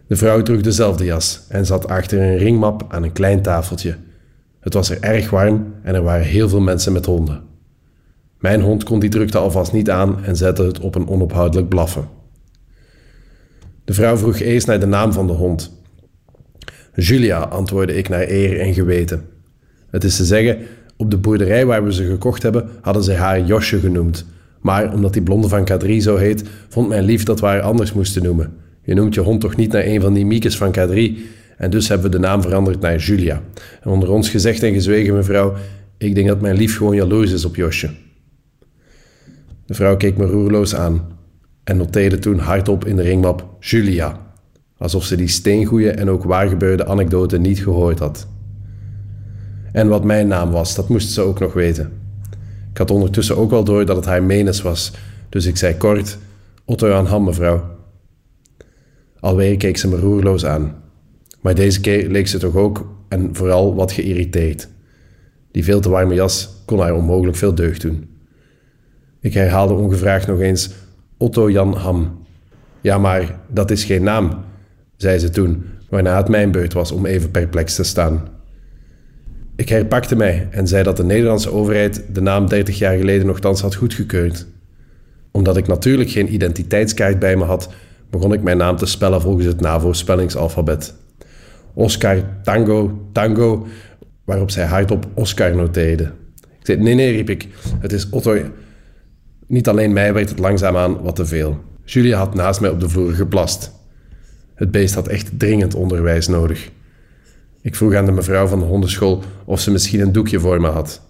De 0.06 0.16
vrouw 0.16 0.42
droeg 0.42 0.60
dezelfde 0.60 1.04
jas 1.04 1.44
en 1.48 1.66
zat 1.66 1.88
achter 1.88 2.20
een 2.20 2.36
ringmap 2.36 2.84
aan 2.88 3.02
een 3.02 3.12
klein 3.12 3.42
tafeltje. 3.42 3.96
Het 4.60 4.74
was 4.74 4.90
er 4.90 5.00
erg 5.00 5.30
warm 5.30 5.74
en 5.82 5.94
er 5.94 6.02
waren 6.02 6.26
heel 6.26 6.48
veel 6.48 6.60
mensen 6.60 6.92
met 6.92 7.06
honden. 7.06 7.42
Mijn 8.38 8.60
hond 8.60 8.84
kon 8.84 9.00
die 9.00 9.10
drukte 9.10 9.38
alvast 9.38 9.72
niet 9.72 9.90
aan 9.90 10.24
en 10.24 10.36
zette 10.36 10.62
het 10.62 10.80
op 10.80 10.94
een 10.94 11.08
onophoudelijk 11.08 11.68
blaffen. 11.68 12.08
De 13.84 13.92
vrouw 13.92 14.16
vroeg 14.16 14.38
eerst 14.38 14.66
naar 14.66 14.80
de 14.80 14.86
naam 14.86 15.12
van 15.12 15.26
de 15.26 15.32
hond. 15.32 15.82
Julia, 16.94 17.38
antwoordde 17.38 17.96
ik 17.96 18.08
naar 18.08 18.28
eer 18.28 18.60
en 18.60 18.74
geweten. 18.74 19.28
Het 19.90 20.04
is 20.04 20.16
te 20.16 20.24
zeggen, 20.24 20.58
op 21.00 21.10
de 21.10 21.16
boerderij 21.16 21.66
waar 21.66 21.84
we 21.84 21.92
ze 21.92 22.04
gekocht 22.04 22.42
hebben, 22.42 22.68
hadden 22.80 23.02
ze 23.02 23.12
haar 23.12 23.44
Josje 23.44 23.78
genoemd. 23.78 24.26
Maar 24.60 24.92
omdat 24.92 25.12
die 25.12 25.22
blonde 25.22 25.48
van 25.48 25.68
K3 25.72 25.96
zo 25.96 26.16
heet, 26.16 26.44
vond 26.68 26.88
mijn 26.88 27.04
lief 27.04 27.22
dat 27.22 27.40
we 27.40 27.46
haar 27.46 27.60
anders 27.60 27.92
moesten 27.92 28.22
noemen. 28.22 28.52
Je 28.82 28.94
noemt 28.94 29.14
je 29.14 29.20
hond 29.20 29.40
toch 29.40 29.56
niet 29.56 29.72
naar 29.72 29.84
een 29.84 30.00
van 30.00 30.12
die 30.12 30.26
miekes 30.26 30.56
van 30.56 30.74
K3? 30.78 31.18
En 31.56 31.70
dus 31.70 31.88
hebben 31.88 32.10
we 32.10 32.16
de 32.16 32.22
naam 32.22 32.42
veranderd 32.42 32.80
naar 32.80 32.96
Julia. 32.96 33.42
En 33.82 33.90
onder 33.90 34.10
ons 34.10 34.28
gezegd 34.28 34.62
en 34.62 34.72
gezwegen, 34.72 35.14
mevrouw, 35.14 35.54
ik 35.98 36.14
denk 36.14 36.28
dat 36.28 36.40
mijn 36.40 36.56
lief 36.56 36.76
gewoon 36.76 36.96
jaloers 36.96 37.32
is 37.32 37.44
op 37.44 37.56
Josje. 37.56 37.90
De 39.66 39.74
vrouw 39.74 39.96
keek 39.96 40.16
me 40.16 40.26
roerloos 40.26 40.74
aan 40.74 41.02
en 41.64 41.76
noteerde 41.76 42.18
toen 42.18 42.38
hardop 42.38 42.84
in 42.84 42.96
de 42.96 43.02
ringmap 43.02 43.56
Julia, 43.60 44.34
alsof 44.78 45.04
ze 45.04 45.16
die 45.16 45.28
steengoeie 45.28 45.90
en 45.90 46.10
ook 46.10 46.24
waargebeurde 46.24 46.86
anekdote 46.86 47.38
niet 47.38 47.62
gehoord 47.62 47.98
had. 47.98 48.28
En 49.72 49.88
wat 49.88 50.04
mijn 50.04 50.28
naam 50.28 50.50
was, 50.50 50.74
dat 50.74 50.88
moest 50.88 51.10
ze 51.10 51.20
ook 51.20 51.38
nog 51.38 51.52
weten. 51.52 51.92
Ik 52.70 52.78
had 52.78 52.90
ondertussen 52.90 53.36
ook 53.36 53.50
wel 53.50 53.64
door 53.64 53.86
dat 53.86 53.96
het 53.96 54.04
haar 54.04 54.22
Menes 54.22 54.62
was, 54.62 54.92
dus 55.28 55.46
ik 55.46 55.56
zei 55.56 55.76
kort: 55.76 56.18
Otto 56.64 56.92
aan 56.92 57.06
Ham, 57.06 57.24
mevrouw. 57.24 57.78
Alweer 59.20 59.56
keek 59.56 59.76
ze 59.76 59.88
me 59.88 59.96
roerloos 59.96 60.46
aan. 60.46 60.74
Maar 61.40 61.54
deze 61.54 61.80
keer 61.80 62.08
leek 62.08 62.28
ze 62.28 62.38
toch 62.38 62.54
ook 62.54 62.86
en 63.08 63.28
vooral 63.32 63.74
wat 63.74 63.92
geïrriteerd. 63.92 64.68
Die 65.50 65.64
veel 65.64 65.80
te 65.80 65.88
warme 65.88 66.14
jas 66.14 66.62
kon 66.64 66.80
haar 66.80 66.94
onmogelijk 66.94 67.36
veel 67.36 67.54
deugd 67.54 67.80
doen. 67.80 68.08
Ik 69.20 69.34
herhaalde 69.34 69.74
ongevraagd 69.74 70.26
nog 70.26 70.40
eens 70.40 70.70
Otto 71.16 71.50
Jan 71.50 71.74
Ham. 71.74 72.18
Ja, 72.80 72.98
maar 72.98 73.40
dat 73.48 73.70
is 73.70 73.84
geen 73.84 74.02
naam, 74.02 74.44
zei 74.96 75.18
ze 75.18 75.30
toen, 75.30 75.64
waarna 75.88 76.16
het 76.16 76.28
mijn 76.28 76.50
beurt 76.50 76.72
was 76.72 76.92
om 76.92 77.06
even 77.06 77.30
perplex 77.30 77.74
te 77.74 77.82
staan. 77.82 78.28
Ik 79.60 79.68
herpakte 79.68 80.16
mij 80.16 80.48
en 80.50 80.68
zei 80.68 80.82
dat 80.82 80.96
de 80.96 81.04
Nederlandse 81.04 81.52
overheid 81.52 82.02
de 82.12 82.20
naam 82.20 82.48
30 82.48 82.78
jaar 82.78 82.96
geleden 82.96 83.26
nogthans 83.26 83.60
had 83.60 83.74
goedgekeurd. 83.74 84.46
Omdat 85.30 85.56
ik 85.56 85.66
natuurlijk 85.66 86.10
geen 86.10 86.32
identiteitskaart 86.32 87.18
bij 87.18 87.36
me 87.36 87.44
had, 87.44 87.68
begon 88.10 88.32
ik 88.32 88.42
mijn 88.42 88.56
naam 88.56 88.76
te 88.76 88.86
spellen 88.86 89.20
volgens 89.20 89.46
het 89.46 89.60
NAVO-spellingsalfabet. 89.60 90.94
Oscar 91.74 92.24
Tango 92.42 93.08
Tango, 93.12 93.66
waarop 94.24 94.50
zij 94.50 94.64
hardop 94.64 95.06
Oscar 95.14 95.54
noteerde. 95.54 96.04
Ik 96.40 96.66
zei, 96.66 96.78
nee, 96.78 96.94
nee, 96.94 97.12
riep 97.12 97.30
ik, 97.30 97.48
het 97.80 97.92
is 97.92 98.10
Otto. 98.10 98.38
Niet 99.46 99.68
alleen 99.68 99.92
mij 99.92 100.12
werd 100.12 100.28
het 100.28 100.38
langzaamaan 100.38 101.02
wat 101.02 101.16
te 101.16 101.26
veel. 101.26 101.58
Julia 101.84 102.18
had 102.18 102.34
naast 102.34 102.60
mij 102.60 102.70
op 102.70 102.80
de 102.80 102.88
vloer 102.88 103.12
geplast. 103.12 103.72
Het 104.54 104.70
beest 104.70 104.94
had 104.94 105.08
echt 105.08 105.38
dringend 105.38 105.74
onderwijs 105.74 106.28
nodig. 106.28 106.70
Ik 107.62 107.74
vroeg 107.74 107.94
aan 107.94 108.04
de 108.04 108.12
mevrouw 108.12 108.46
van 108.46 108.58
de 108.58 108.64
hondenschool 108.64 109.22
of 109.44 109.60
ze 109.60 109.70
misschien 109.70 110.00
een 110.00 110.12
doekje 110.12 110.40
voor 110.40 110.60
me 110.60 110.68
had. 110.68 111.00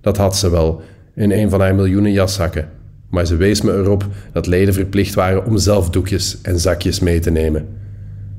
Dat 0.00 0.16
had 0.16 0.36
ze 0.36 0.50
wel, 0.50 0.82
in 1.14 1.32
een 1.32 1.50
van 1.50 1.60
haar 1.60 1.74
miljoenen 1.74 2.12
jaszakken. 2.12 2.68
Maar 3.10 3.26
ze 3.26 3.36
wees 3.36 3.60
me 3.60 3.72
erop 3.72 4.06
dat 4.32 4.46
leden 4.46 4.74
verplicht 4.74 5.14
waren 5.14 5.44
om 5.44 5.58
zelf 5.58 5.90
doekjes 5.90 6.40
en 6.42 6.60
zakjes 6.60 7.00
mee 7.00 7.18
te 7.18 7.30
nemen. 7.30 7.68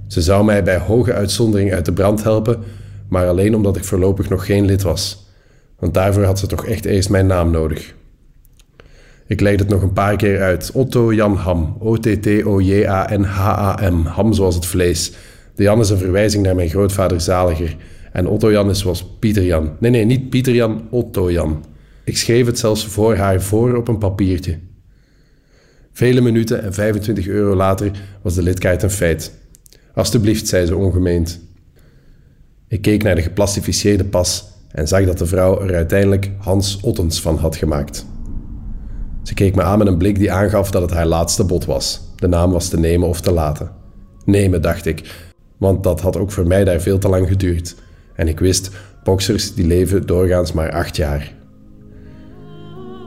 Ze 0.08 0.22
zou 0.22 0.46
mij 0.46 0.64
bij 0.64 0.78
hoge 0.78 1.14
uitzondering 1.14 1.74
uit 1.74 1.86
de 1.86 1.94
brand 1.94 2.24
helpen, 2.24 2.64
maar 3.08 3.28
alleen 3.28 3.56
omdat 3.56 3.78
ik 3.78 3.84
voorlopig 3.84 4.30
nog 4.30 4.46
geen 4.46 4.66
lid 4.66 4.82
was. 4.82 5.26
Want 5.80 5.94
daarvoor 5.94 6.24
had 6.24 6.40
ze 6.40 6.48
toch 6.48 6.66
echt 6.66 6.86
eerst 6.86 7.10
mijn 7.10 7.28
naam 7.28 7.52
nodig. 7.52 7.96
Ik 9.28 9.40
leid 9.40 9.60
het 9.60 9.70
nog 9.70 9.82
een 9.82 9.94
paar 9.94 10.16
keer 10.16 10.42
uit. 10.42 10.72
Otto 10.72 11.14
Jan 11.14 11.36
Ham. 11.36 11.76
O-T-T-O-J-A-N-H-A-M. 11.80 12.46
Ham 14.06 14.34
zoals 14.34 14.56
het 14.56 14.66
vlees. 14.66 15.12
De 15.58 15.64
Jan 15.64 15.80
is 15.80 15.90
een 15.90 15.98
verwijzing 15.98 16.44
naar 16.44 16.56
mijn 16.56 16.70
grootvader 16.70 17.22
Zaliger. 17.22 17.76
En 18.12 18.28
Otto 18.28 18.52
Jan 18.52 18.76
zoals 18.76 19.06
Pieter 19.20 19.44
Jan. 19.44 19.76
Nee, 19.80 19.92
nee, 19.92 20.06
niet 20.06 20.30
Pieter 20.30 20.54
Jan, 20.54 20.88
Otto 20.90 21.32
Jan. 21.32 21.66
Ik 22.04 22.18
schreef 22.18 22.46
het 22.46 22.60
zelfs 22.60 22.86
voor 22.86 23.16
haar 23.16 23.42
voor 23.42 23.76
op 23.76 23.88
een 23.88 23.98
papiertje. 23.98 24.58
Vele 25.92 26.22
minuten 26.22 26.64
en 26.64 26.74
25 26.74 27.28
euro 27.28 27.56
later 27.56 27.92
was 28.22 28.36
de 28.36 28.42
lidkaart 28.42 28.84
een 28.84 28.90
feit. 28.90 29.32
Alsjeblieft, 29.94 30.48
zei 30.48 30.66
ze 30.66 30.76
ongemeend. 30.76 31.40
Ik 32.68 32.82
keek 32.82 33.04
naar 33.04 33.16
de 33.16 33.22
geplastificeerde 33.22 34.06
pas 34.06 34.46
en 34.72 34.88
zag 34.88 35.06
dat 35.06 35.18
de 35.18 35.26
vrouw 35.26 35.62
er 35.62 35.76
uiteindelijk 35.76 36.32
Hans 36.38 36.80
Ottens 36.82 37.22
van 37.22 37.38
had 37.38 37.56
gemaakt. 37.56 38.06
Ze 39.24 39.34
keek 39.34 39.56
me 39.56 39.62
aan 39.62 39.78
met 39.78 39.88
een 39.88 39.98
blik 39.98 40.20
die 40.20 40.32
aangaf 40.32 40.72
dat 40.72 40.82
het 40.82 40.92
haar 40.92 41.06
laatste 41.08 41.44
bod 41.44 41.66
was. 41.66 42.02
De 42.16 42.28
naam 42.28 42.52
was 42.52 42.70
te 42.70 42.80
nemen 42.80 43.08
of 43.08 43.22
te 43.22 43.32
laten. 43.32 43.72
Nemen, 44.26 44.62
dacht 44.62 44.86
ik, 44.86 45.27
want 45.58 45.84
dat 45.84 46.02
had 46.02 46.18
ook 46.18 46.32
voor 46.32 46.48
mij 46.48 46.64
daar 46.64 46.80
veel 46.80 46.98
te 46.98 47.10
lang 47.10 47.28
geduurd. 47.28 47.76
En 48.14 48.28
ik 48.28 48.40
wist, 48.40 48.70
boxers 49.04 49.54
die 49.54 49.68
leven 49.68 50.06
doorgaans 50.06 50.54
maar 50.54 50.72
acht 50.72 50.96
jaar. 50.96 51.36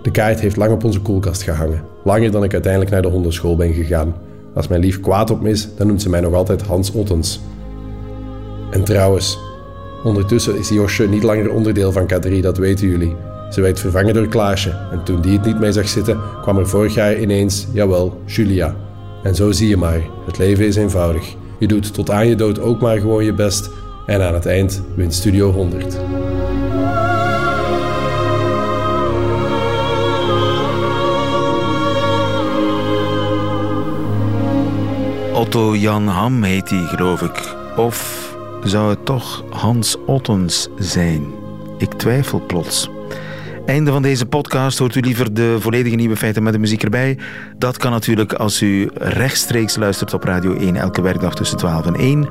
De 0.02 0.10
kaart 0.10 0.40
heeft 0.40 0.56
lang 0.56 0.72
op 0.72 0.84
onze 0.84 1.00
koelkast 1.00 1.42
gehangen. 1.42 1.82
Langer 2.04 2.30
dan 2.30 2.44
ik 2.44 2.52
uiteindelijk 2.52 2.92
naar 2.92 3.02
de 3.02 3.08
hondenschool 3.08 3.56
ben 3.56 3.72
gegaan. 3.72 4.14
Als 4.54 4.68
mijn 4.68 4.80
lief 4.80 5.00
kwaad 5.00 5.30
op 5.30 5.40
me 5.40 5.50
is, 5.50 5.68
dan 5.76 5.86
noemt 5.86 6.02
ze 6.02 6.08
mij 6.08 6.20
nog 6.20 6.34
altijd 6.34 6.62
Hans 6.62 6.92
Ottens. 6.92 7.40
En 8.70 8.84
trouwens, 8.84 9.38
ondertussen 10.04 10.58
is 10.58 10.68
Josje 10.68 11.08
niet 11.08 11.22
langer 11.22 11.50
onderdeel 11.52 11.92
van 11.92 12.10
K3, 12.12 12.40
dat 12.40 12.58
weten 12.58 12.88
jullie. 12.88 13.16
Ze 13.50 13.60
werd 13.60 13.80
vervangen 13.80 14.14
door 14.14 14.28
Klaasje 14.28 14.76
en 14.92 15.04
toen 15.04 15.20
die 15.20 15.32
het 15.32 15.44
niet 15.44 15.60
mee 15.60 15.72
zag 15.72 15.88
zitten, 15.88 16.20
kwam 16.42 16.58
er 16.58 16.68
vorig 16.68 16.94
jaar 16.94 17.20
ineens, 17.20 17.66
jawel, 17.72 18.20
Julia. 18.26 18.76
En 19.22 19.34
zo 19.34 19.52
zie 19.52 19.68
je 19.68 19.76
maar, 19.76 20.00
het 20.26 20.38
leven 20.38 20.66
is 20.66 20.76
eenvoudig. 20.76 21.36
Je 21.60 21.66
doet 21.66 21.94
tot 21.94 22.10
aan 22.10 22.28
je 22.28 22.34
dood 22.34 22.58
ook 22.58 22.80
maar 22.80 22.98
gewoon 22.98 23.24
je 23.24 23.32
best 23.32 23.70
en 24.06 24.22
aan 24.22 24.34
het 24.34 24.46
eind 24.46 24.82
wint 24.94 25.14
Studio 25.14 25.52
100. 25.52 25.98
Otto 35.34 35.76
Jan 35.76 36.06
Ham 36.06 36.42
heet 36.42 36.70
hij, 36.70 36.84
geloof 36.84 37.22
ik. 37.22 37.54
Of 37.76 38.28
zou 38.64 38.90
het 38.90 39.04
toch 39.04 39.44
Hans 39.50 39.96
Ottens 40.06 40.68
zijn? 40.78 41.32
Ik 41.78 41.92
twijfel 41.92 42.42
plots. 42.46 42.90
Einde 43.66 43.90
van 43.90 44.02
deze 44.02 44.26
podcast. 44.26 44.78
Hoort 44.78 44.94
u 44.94 45.00
liever 45.00 45.34
de 45.34 45.56
volledige 45.60 45.96
nieuwe 45.96 46.16
feiten 46.16 46.42
met 46.42 46.52
de 46.52 46.58
muziek 46.58 46.82
erbij? 46.82 47.18
Dat 47.58 47.76
kan 47.76 47.90
natuurlijk 47.90 48.32
als 48.32 48.62
u 48.62 48.90
rechtstreeks 48.94 49.76
luistert 49.76 50.14
op 50.14 50.24
Radio 50.24 50.54
1 50.54 50.76
elke 50.76 51.02
werkdag 51.02 51.34
tussen 51.34 51.58
12 51.58 51.86
en 51.86 51.94
1. 51.94 52.28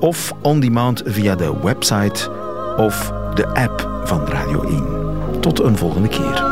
Of 0.00 0.32
on 0.42 0.60
demand 0.60 1.02
via 1.04 1.34
de 1.34 1.60
website 1.62 2.30
of 2.76 3.12
de 3.34 3.46
app 3.46 4.02
van 4.04 4.26
Radio 4.26 4.62
1. 4.62 5.40
Tot 5.40 5.60
een 5.60 5.76
volgende 5.76 6.08
keer. 6.08 6.51